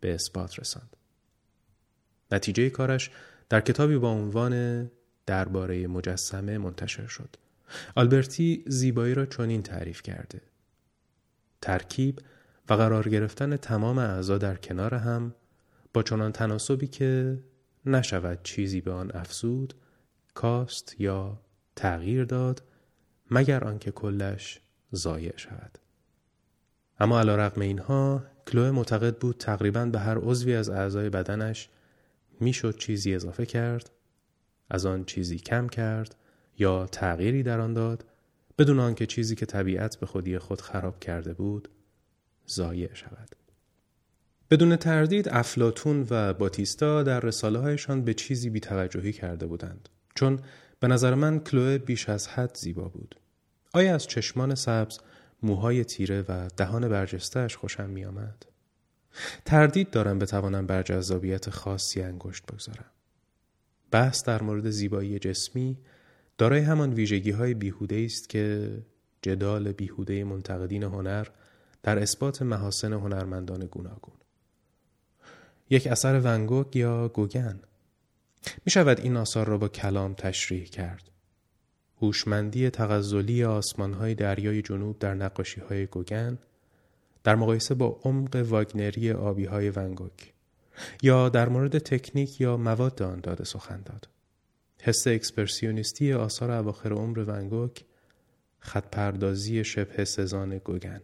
به 0.00 0.14
اثبات 0.14 0.60
رساند. 0.60 0.96
نتیجه 2.32 2.70
کارش 2.70 3.10
در 3.48 3.60
کتابی 3.60 3.98
با 3.98 4.10
عنوان 4.10 4.90
درباره 5.26 5.86
مجسمه 5.86 6.58
منتشر 6.58 7.06
شد. 7.06 7.36
آلبرتی 7.94 8.64
زیبایی 8.66 9.14
را 9.14 9.26
چنین 9.26 9.62
تعریف 9.62 10.02
کرده. 10.02 10.40
ترکیب 11.62 12.20
و 12.68 12.74
قرار 12.74 13.08
گرفتن 13.08 13.56
تمام 13.56 13.98
اعضا 13.98 14.38
در 14.38 14.56
کنار 14.56 14.94
هم 14.94 15.34
با 15.94 16.02
چنان 16.02 16.32
تناسبی 16.32 16.86
که 16.86 17.38
نشود 17.86 18.38
چیزی 18.42 18.80
به 18.80 18.92
آن 18.92 19.10
افزود 19.14 19.74
کاست 20.34 21.00
یا 21.00 21.40
تغییر 21.76 22.24
داد 22.24 22.62
مگر 23.30 23.64
آنکه 23.64 23.90
کلش 23.90 24.60
ضایع 24.94 25.36
شود. 25.36 25.78
اما 27.00 27.20
علا 27.20 27.36
رقم 27.36 27.60
اینها 27.60 28.24
کلوه 28.48 28.70
معتقد 28.70 29.18
بود 29.18 29.36
تقریبا 29.38 29.84
به 29.84 29.98
هر 29.98 30.18
عضوی 30.18 30.54
از 30.54 30.68
اعضای 30.70 31.10
بدنش 31.10 31.68
می‌شد 32.40 32.76
چیزی 32.76 33.14
اضافه 33.14 33.46
کرد 33.46 33.90
از 34.70 34.86
آن 34.86 35.04
چیزی 35.04 35.38
کم 35.38 35.68
کرد 35.68 36.16
یا 36.58 36.86
تغییری 36.86 37.42
در 37.42 37.60
آن 37.60 37.74
داد 37.74 38.04
بدون 38.58 38.80
آنکه 38.80 39.06
چیزی 39.06 39.34
که 39.34 39.46
طبیعت 39.46 39.96
به 39.96 40.06
خودی 40.06 40.38
خود 40.38 40.60
خراب 40.60 41.00
کرده 41.00 41.34
بود 41.34 41.68
ضایع 42.48 42.94
شود. 42.94 43.41
بدون 44.52 44.76
تردید 44.76 45.28
افلاتون 45.28 46.06
و 46.10 46.34
باتیستا 46.34 47.02
در 47.02 47.20
رساله 47.20 47.58
هایشان 47.58 48.04
به 48.04 48.14
چیزی 48.14 48.50
بیتوجهی 48.50 49.12
کرده 49.12 49.46
بودند 49.46 49.88
چون 50.14 50.38
به 50.80 50.88
نظر 50.88 51.14
من 51.14 51.40
کلوه 51.40 51.78
بیش 51.78 52.08
از 52.08 52.28
حد 52.28 52.56
زیبا 52.56 52.88
بود 52.88 53.16
آیا 53.74 53.94
از 53.94 54.06
چشمان 54.06 54.54
سبز 54.54 54.98
موهای 55.42 55.84
تیره 55.84 56.24
و 56.28 56.48
دهان 56.56 56.88
برجستهش 56.88 57.56
خوشم 57.56 57.90
می 57.90 58.04
آمد؟ 58.04 58.46
تردید 59.44 59.90
دارم 59.90 60.18
بتوانم 60.18 60.66
بر 60.66 60.82
جذابیت 60.82 61.50
خاصی 61.50 62.02
انگشت 62.02 62.46
بگذارم. 62.46 62.90
بحث 63.90 64.24
در 64.24 64.42
مورد 64.42 64.70
زیبایی 64.70 65.18
جسمی 65.18 65.78
دارای 66.38 66.60
همان 66.60 66.92
ویژگی 66.92 67.30
های 67.30 67.54
بیهوده 67.54 68.02
است 68.04 68.28
که 68.28 68.70
جدال 69.22 69.72
بیهوده 69.72 70.24
منتقدین 70.24 70.82
هنر 70.82 71.26
در 71.82 71.98
اثبات 71.98 72.42
محاسن 72.42 72.92
هنرمندان 72.92 73.66
گوناگون. 73.66 74.21
یک 75.72 75.86
اثر 75.86 76.20
ونگوگ 76.20 76.76
یا 76.76 77.08
گوگن 77.08 77.60
می 78.64 78.70
شود 78.70 79.00
این 79.00 79.16
آثار 79.16 79.46
را 79.46 79.58
با 79.58 79.68
کلام 79.68 80.14
تشریح 80.14 80.64
کرد. 80.64 81.10
هوشمندی 82.02 82.70
تغزلی 82.70 83.44
آسمانهای 83.44 84.14
دریای 84.14 84.62
جنوب 84.62 84.98
در 84.98 85.14
نقاشی 85.14 85.60
های 85.60 85.86
گوگن 85.86 86.38
در 87.24 87.34
مقایسه 87.34 87.74
با 87.74 88.00
عمق 88.04 88.36
واگنری 88.48 89.12
آبی 89.12 89.44
های 89.44 89.70
ونگوک 89.70 90.32
یا 91.02 91.28
در 91.28 91.48
مورد 91.48 91.78
تکنیک 91.78 92.40
یا 92.40 92.56
مواد 92.56 93.02
آن 93.02 93.20
داده 93.20 93.44
سخن 93.44 93.82
داد. 93.82 94.08
حس 94.82 95.06
اکسپرسیونیستی 95.06 96.12
آثار 96.12 96.50
اواخر 96.50 96.92
عمر 96.92 97.18
ونگوک 97.18 97.84
خط 98.58 98.88
پردازی 98.90 99.64
شبه 99.64 100.04
سزان 100.04 100.58
گوگن 100.58 101.00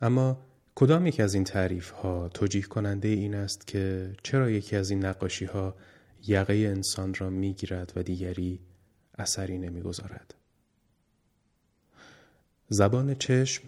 اما 0.00 0.38
کدام 0.78 1.06
یک 1.06 1.20
از 1.20 1.34
این 1.34 1.44
تعریف 1.44 1.90
ها 1.90 2.28
توجیه 2.28 2.62
کننده 2.62 3.08
این 3.08 3.34
است 3.34 3.66
که 3.66 4.12
چرا 4.22 4.50
یکی 4.50 4.76
از 4.76 4.90
این 4.90 5.04
نقاشی 5.04 5.44
ها 5.44 5.76
یقه 6.26 6.54
انسان 6.54 7.14
را 7.14 7.30
می‌گیرد 7.30 7.92
و 7.96 8.02
دیگری 8.02 8.60
اثری 9.18 9.58
نمی‌گذارد 9.58 10.34
زبان 12.68 13.14
چشم 13.14 13.64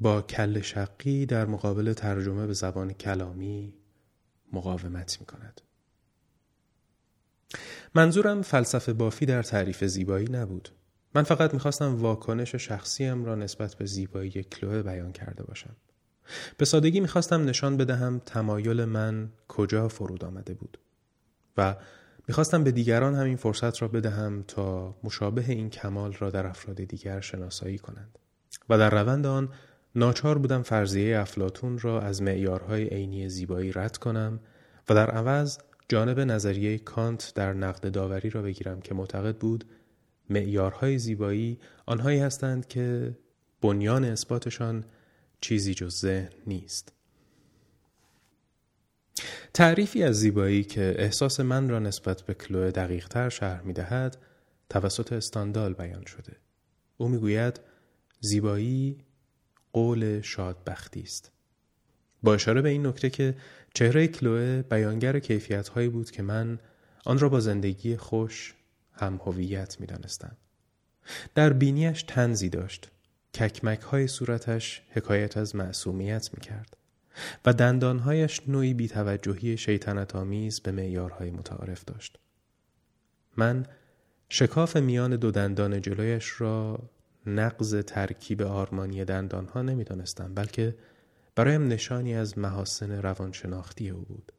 با 0.00 0.22
کل 0.22 0.60
شقی 0.60 1.26
در 1.26 1.46
مقابل 1.46 1.92
ترجمه 1.92 2.46
به 2.46 2.52
زبان 2.52 2.92
کلامی 2.92 3.74
مقاومت 4.52 5.16
می 5.20 5.26
کند. 5.26 5.60
منظورم 7.94 8.42
فلسفه 8.42 8.92
بافی 8.92 9.26
در 9.26 9.42
تعریف 9.42 9.84
زیبایی 9.84 10.28
نبود. 10.28 10.68
من 11.14 11.22
فقط 11.22 11.54
می‌خواستم 11.54 11.96
واکنش 11.96 12.54
شخصیم 12.54 13.24
را 13.24 13.34
نسبت 13.34 13.74
به 13.74 13.86
زیبایی 13.86 14.30
کلوه 14.30 14.82
بیان 14.82 15.12
کرده 15.12 15.42
باشم. 15.42 15.76
به 16.56 16.64
سادگی 16.64 17.00
می‌خواستم 17.00 17.44
نشان 17.44 17.76
بدهم 17.76 18.20
تمایل 18.26 18.84
من 18.84 19.28
کجا 19.48 19.88
فرود 19.88 20.24
آمده 20.24 20.54
بود 20.54 20.78
و 21.56 21.76
می‌خواستم 22.28 22.64
به 22.64 22.72
دیگران 22.72 23.14
همین 23.14 23.36
فرصت 23.36 23.82
را 23.82 23.88
بدهم 23.88 24.44
تا 24.48 24.94
مشابه 25.04 25.44
این 25.48 25.70
کمال 25.70 26.12
را 26.12 26.30
در 26.30 26.46
افراد 26.46 26.76
دیگر 26.76 27.20
شناسایی 27.20 27.78
کنند 27.78 28.18
و 28.68 28.78
در 28.78 28.90
روند 28.90 29.26
آن 29.26 29.48
ناچار 29.94 30.38
بودم 30.38 30.62
فرضیه 30.62 31.18
افلاتون 31.18 31.78
را 31.78 32.00
از 32.00 32.22
معیارهای 32.22 32.84
عینی 32.88 33.28
زیبایی 33.28 33.72
رد 33.72 33.96
کنم 33.96 34.40
و 34.88 34.94
در 34.94 35.10
عوض 35.10 35.58
جانب 35.88 36.20
نظریه 36.20 36.78
کانت 36.78 37.32
در 37.34 37.52
نقد 37.52 37.90
داوری 37.92 38.30
را 38.30 38.42
بگیرم 38.42 38.80
که 38.80 38.94
معتقد 38.94 39.36
بود 39.36 39.64
معیارهای 40.30 40.98
زیبایی 40.98 41.58
آنهایی 41.86 42.18
هستند 42.18 42.66
که 42.66 43.16
بنیان 43.62 44.04
اثباتشان 44.04 44.84
چیزی 45.40 45.74
جز 45.74 46.00
ذهن 46.00 46.30
نیست. 46.46 46.92
تعریفی 49.54 50.02
از 50.02 50.16
زیبایی 50.16 50.64
که 50.64 50.94
احساس 50.98 51.40
من 51.40 51.68
را 51.68 51.78
نسبت 51.78 52.22
به 52.22 52.34
کلوه 52.34 52.70
دقیقتر 52.70 53.28
شهر 53.28 53.62
می 53.62 53.72
دهد 53.72 54.16
توسط 54.70 55.12
استاندال 55.12 55.72
بیان 55.72 56.04
شده. 56.04 56.36
او 56.96 57.08
می‌گوید 57.08 57.60
زیبایی 58.20 58.98
قول 59.72 60.20
شادبختی 60.20 61.00
است. 61.00 61.32
با 62.22 62.34
اشاره 62.34 62.62
به 62.62 62.68
این 62.68 62.86
نکته 62.86 63.10
که 63.10 63.34
چهره 63.74 64.06
کلوه 64.08 64.62
بیانگر 64.62 65.18
کیفیت 65.18 65.68
هایی 65.68 65.88
بود 65.88 66.10
که 66.10 66.22
من 66.22 66.58
آن 67.04 67.18
را 67.18 67.28
با 67.28 67.40
زندگی 67.40 67.96
خوش 67.96 68.54
هم 68.92 69.20
هویت 69.26 69.80
می 69.80 69.86
دانستم. 69.86 70.36
در 71.34 71.52
بینیش 71.52 72.02
تنزی 72.02 72.48
داشت. 72.48 72.90
ککمک 73.34 73.80
های 73.80 74.06
صورتش 74.06 74.82
حکایت 74.90 75.36
از 75.36 75.56
معصومیت 75.56 76.30
می 76.34 76.40
کرد 76.40 76.76
و 77.44 77.52
دندانهایش 77.52 78.40
نوعی 78.46 78.74
بیتوجهی 78.74 79.56
شیطنت 79.56 80.16
آمیز 80.16 80.60
به 80.60 80.72
معیارهای 80.72 81.30
متعارف 81.30 81.84
داشت. 81.84 82.18
من 83.36 83.66
شکاف 84.28 84.76
میان 84.76 85.16
دو 85.16 85.30
دندان 85.30 85.80
جلویش 85.80 86.40
را 86.40 86.90
نقض 87.26 87.74
ترکیب 87.74 88.42
آرمانی 88.42 89.04
دندانها 89.04 89.62
نمی 89.62 89.84
دانستم 89.84 90.34
بلکه 90.34 90.76
برایم 91.34 91.68
نشانی 91.68 92.14
از 92.14 92.38
محاسن 92.38 92.90
روانشناختی 93.02 93.90
او 93.90 94.02
بود. 94.02 94.32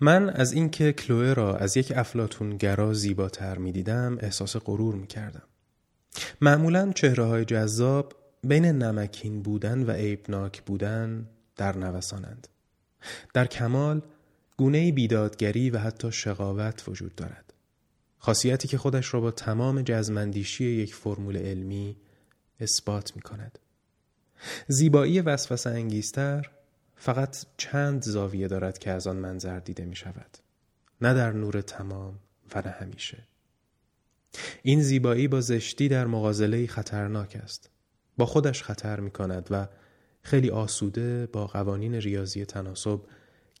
من 0.00 0.30
از 0.30 0.52
اینکه 0.52 0.92
کلوه 0.92 1.32
را 1.32 1.56
از 1.56 1.76
یک 1.76 1.92
افلاتون 1.96 2.56
گرا 2.56 2.94
زیباتر 2.94 3.58
می 3.58 3.72
دیدم 3.72 4.18
احساس 4.20 4.56
غرور 4.56 4.94
می 4.94 5.06
کردم. 5.06 5.42
معمولا 6.40 6.92
چهره 6.92 7.24
های 7.24 7.44
جذاب 7.44 8.14
بین 8.44 8.64
نمکین 8.64 9.42
بودن 9.42 9.82
و 9.82 9.90
عیبناک 9.90 10.62
بودن 10.62 11.28
در 11.56 11.76
نوسانند. 11.76 12.48
در 13.34 13.46
کمال 13.46 14.02
گونه 14.56 14.92
بیدادگری 14.92 15.70
و 15.70 15.78
حتی 15.78 16.12
شقاوت 16.12 16.88
وجود 16.88 17.14
دارد. 17.14 17.54
خاصیتی 18.18 18.68
که 18.68 18.78
خودش 18.78 19.14
را 19.14 19.20
با 19.20 19.30
تمام 19.30 19.82
جزمندیشی 19.82 20.64
یک 20.64 20.94
فرمول 20.94 21.36
علمی 21.36 21.96
اثبات 22.60 23.16
می 23.16 23.22
کند. 23.22 23.58
زیبایی 24.68 25.20
وسوسه 25.20 25.70
انگیزتر 25.70 26.50
فقط 26.96 27.46
چند 27.56 28.02
زاویه 28.02 28.48
دارد 28.48 28.78
که 28.78 28.90
از 28.90 29.06
آن 29.06 29.16
منظر 29.16 29.58
دیده 29.58 29.84
می 29.84 29.96
شود. 29.96 30.38
نه 31.00 31.14
در 31.14 31.32
نور 31.32 31.60
تمام 31.60 32.18
و 32.54 32.62
نه 32.62 32.70
همیشه. 32.70 33.18
این 34.62 34.82
زیبایی 34.82 35.28
با 35.28 35.40
زشتی 35.40 35.88
در 35.88 36.06
مغازله 36.06 36.66
خطرناک 36.66 37.40
است. 37.42 37.70
با 38.16 38.26
خودش 38.26 38.62
خطر 38.62 39.00
می 39.00 39.10
کند 39.10 39.48
و 39.50 39.68
خیلی 40.22 40.50
آسوده 40.50 41.26
با 41.26 41.46
قوانین 41.46 41.94
ریاضی 41.94 42.44
تناسب 42.44 43.00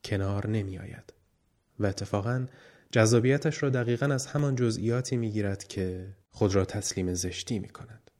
کنار 0.04 0.46
نمی 0.46 0.78
آید. 0.78 1.12
و 1.78 1.86
اتفاقا 1.86 2.46
جذابیتش 2.92 3.62
را 3.62 3.70
دقیقا 3.70 4.06
از 4.06 4.26
همان 4.26 4.56
جزئیاتی 4.56 5.16
می 5.16 5.30
گیرد 5.30 5.64
که 5.64 6.14
خود 6.30 6.54
را 6.54 6.64
تسلیم 6.64 7.14
زشتی 7.14 7.58
می 7.58 7.68
کند. 7.68 8.10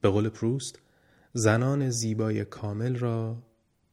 به 0.00 0.08
قول 0.08 0.28
پروست 0.28 0.78
زنان 1.32 1.90
زیبای 1.90 2.44
کامل 2.44 2.96
را 2.96 3.42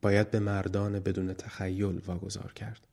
باید 0.01 0.32
به 0.32 0.39
مردان 0.39 0.99
بدون 0.99 1.34
تخیل 1.34 2.01
واگذار 2.06 2.54
کرد. 2.54 2.88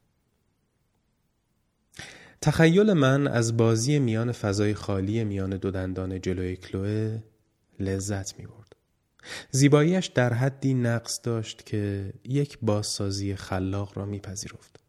تخیل 2.43 2.93
من 2.93 3.27
از 3.27 3.57
بازی 3.57 3.99
میان 3.99 4.33
فضای 4.33 4.75
خالی 4.75 5.25
میان 5.25 5.57
دو 5.57 5.71
دندان 5.71 6.21
جلوی 6.21 6.57
کلوه 6.57 7.19
لذت 7.81 8.39
می 8.39 8.47
برد. 8.47 8.77
زیباییش 9.51 10.07
در 10.07 10.33
حدی 10.33 10.75
نقص 10.75 11.21
داشت 11.23 11.67
که 11.67 12.13
یک 12.25 12.59
بازسازی 12.63 13.37
خلاق 13.37 13.99
را 13.99 14.05
میپذیرفت. 14.05 14.81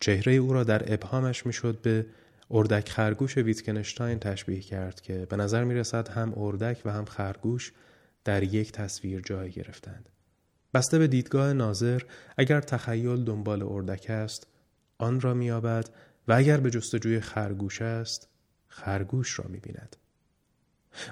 چهره 0.00 0.32
او 0.32 0.52
را 0.52 0.64
در 0.64 0.94
ابهامش 0.94 1.46
می‌شد 1.46 1.80
به 1.82 2.06
اردک 2.50 2.88
خرگوش 2.88 3.38
ویتکنشتاین 3.38 4.18
تشبیه 4.18 4.60
کرد 4.60 5.00
که 5.00 5.26
به 5.30 5.36
نظر 5.36 5.64
می 5.64 5.74
رسد 5.74 6.08
هم 6.08 6.32
اردک 6.36 6.82
و 6.84 6.92
هم 6.92 7.04
خرگوش 7.04 7.72
در 8.24 8.42
یک 8.42 8.72
تصویر 8.72 9.20
جای 9.20 9.50
گرفتند. 9.50 10.08
بسته 10.74 10.98
به 10.98 11.06
دیدگاه 11.06 11.52
ناظر 11.52 12.02
اگر 12.36 12.60
تخیل 12.60 13.24
دنبال 13.24 13.62
اردک 13.62 14.06
است 14.10 14.46
آن 14.98 15.20
را 15.20 15.34
مییابد 15.34 15.88
و 16.28 16.32
اگر 16.32 16.56
به 16.56 16.70
جستجوی 16.70 17.20
خرگوش 17.20 17.82
است 17.82 18.28
خرگوش 18.68 19.38
را 19.38 19.44
می‌بیند. 19.48 19.96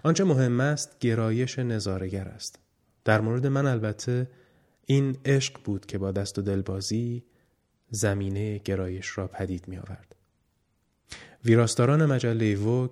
آنچه 0.02 0.24
مهم 0.24 0.60
است 0.60 0.98
گرایش 0.98 1.58
نظارگر 1.58 2.28
است. 2.28 2.58
در 3.04 3.20
مورد 3.20 3.46
من 3.46 3.66
البته 3.66 4.30
این 4.86 5.16
عشق 5.24 5.60
بود 5.64 5.86
که 5.86 5.98
با 5.98 6.12
دست 6.12 6.38
و 6.38 6.42
دلبازی 6.42 7.24
زمینه 7.90 8.58
گرایش 8.58 9.18
را 9.18 9.26
پدید 9.26 9.68
می 9.68 9.76
آورد. 9.76 10.14
ویراستاران 11.44 12.06
مجله 12.06 12.56
ووگ 12.56 12.90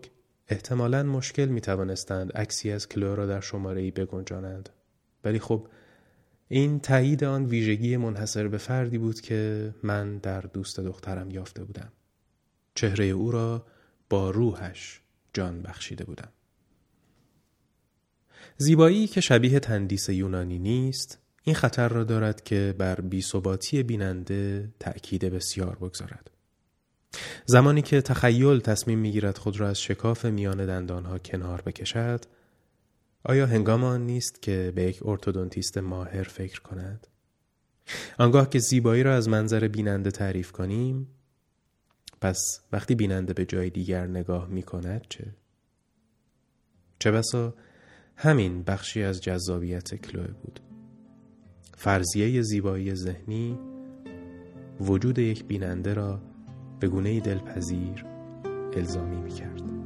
احتمالا 0.49 1.03
مشکل 1.03 1.45
می 1.45 1.61
توانستند 1.61 2.33
عکسی 2.33 2.71
از 2.71 2.89
کلو 2.89 3.15
را 3.15 3.27
در 3.27 3.41
شماره 3.41 3.81
ای 3.81 3.91
بگنجانند. 3.91 4.69
ولی 5.25 5.39
خب 5.39 5.69
این 6.49 6.81
تایید 6.81 7.25
آن 7.25 7.45
ویژگی 7.45 7.97
منحصر 7.97 8.49
به 8.49 8.59
فردی 8.59 8.99
بود 8.99 9.21
که 9.21 9.75
من 9.83 10.19
در 10.19 10.41
دوست 10.41 10.81
دخترم 10.81 11.31
یافته 11.31 11.65
بودم. 11.65 11.93
چهره 12.75 13.05
او 13.05 13.31
را 13.31 13.67
با 14.11 14.31
روحش 14.31 15.01
جان 15.35 15.63
بخشیده 15.63 16.05
بودم. 16.05 16.29
زیبایی 18.57 19.07
که 19.07 19.21
شبیه 19.21 19.61
تندیس 19.61 20.09
یونانی 20.09 20.59
نیست 20.59 21.19
این 21.43 21.55
خطر 21.55 21.89
را 21.89 22.05
دارد 22.05 22.45
که 22.45 22.75
بر 22.79 23.01
بیثباتی 23.01 23.83
بیننده 23.83 24.71
تأکید 24.81 25.25
بسیار 25.25 25.77
بگذارد. 25.77 26.31
زمانی 27.47 27.83
که 27.83 28.01
تخیل 28.01 28.61
تصمیم 28.61 28.99
می‌گیرد 28.99 29.39
خود 29.39 29.61
را 29.61 29.69
از 29.69 29.81
شکاف 29.81 30.25
میان 30.25 30.67
دندانها 30.67 31.19
کنار 31.19 31.63
بکشد 31.63 32.25
آیا 33.25 33.47
هنگام 33.47 33.85
آن 33.85 34.07
نیست 34.07 34.43
که 34.43 34.73
به 34.75 34.83
یک 34.83 34.99
ارتودونتیست 35.05 35.79
ماهر 35.79 36.23
فکر 36.23 36.61
کند؟ 36.61 37.07
آنگاه 38.19 38.51
که 38.51 38.59
زیبایی 38.59 39.03
را 39.03 39.15
از 39.15 39.29
منظر 39.29 39.69
بیننده 39.69 40.11
تعریف 40.11 40.53
کنیم 40.53 41.09
پس 42.23 42.61
وقتی 42.73 42.95
بیننده 42.95 43.33
به 43.33 43.45
جای 43.45 43.71
دیگر 43.71 44.07
نگاه 44.07 44.49
می 44.49 44.63
کند 44.63 45.07
چه؟ 45.09 45.25
چه 46.99 47.11
بسا 47.11 47.55
همین 48.17 48.63
بخشی 48.63 49.03
از 49.03 49.21
جذابیت 49.21 49.95
کلوه 49.95 50.27
بود 50.27 50.61
فرضیه 51.77 52.43
زیبایی 52.43 52.95
ذهنی 52.95 53.59
وجود 54.81 55.19
یک 55.19 55.45
بیننده 55.45 55.95
را 55.95 56.23
به 56.81 56.89
گونه 56.89 57.21
دلپذیر 57.21 58.05
الزامی 58.73 59.17
می 59.17 59.31
کرد. 59.31 59.82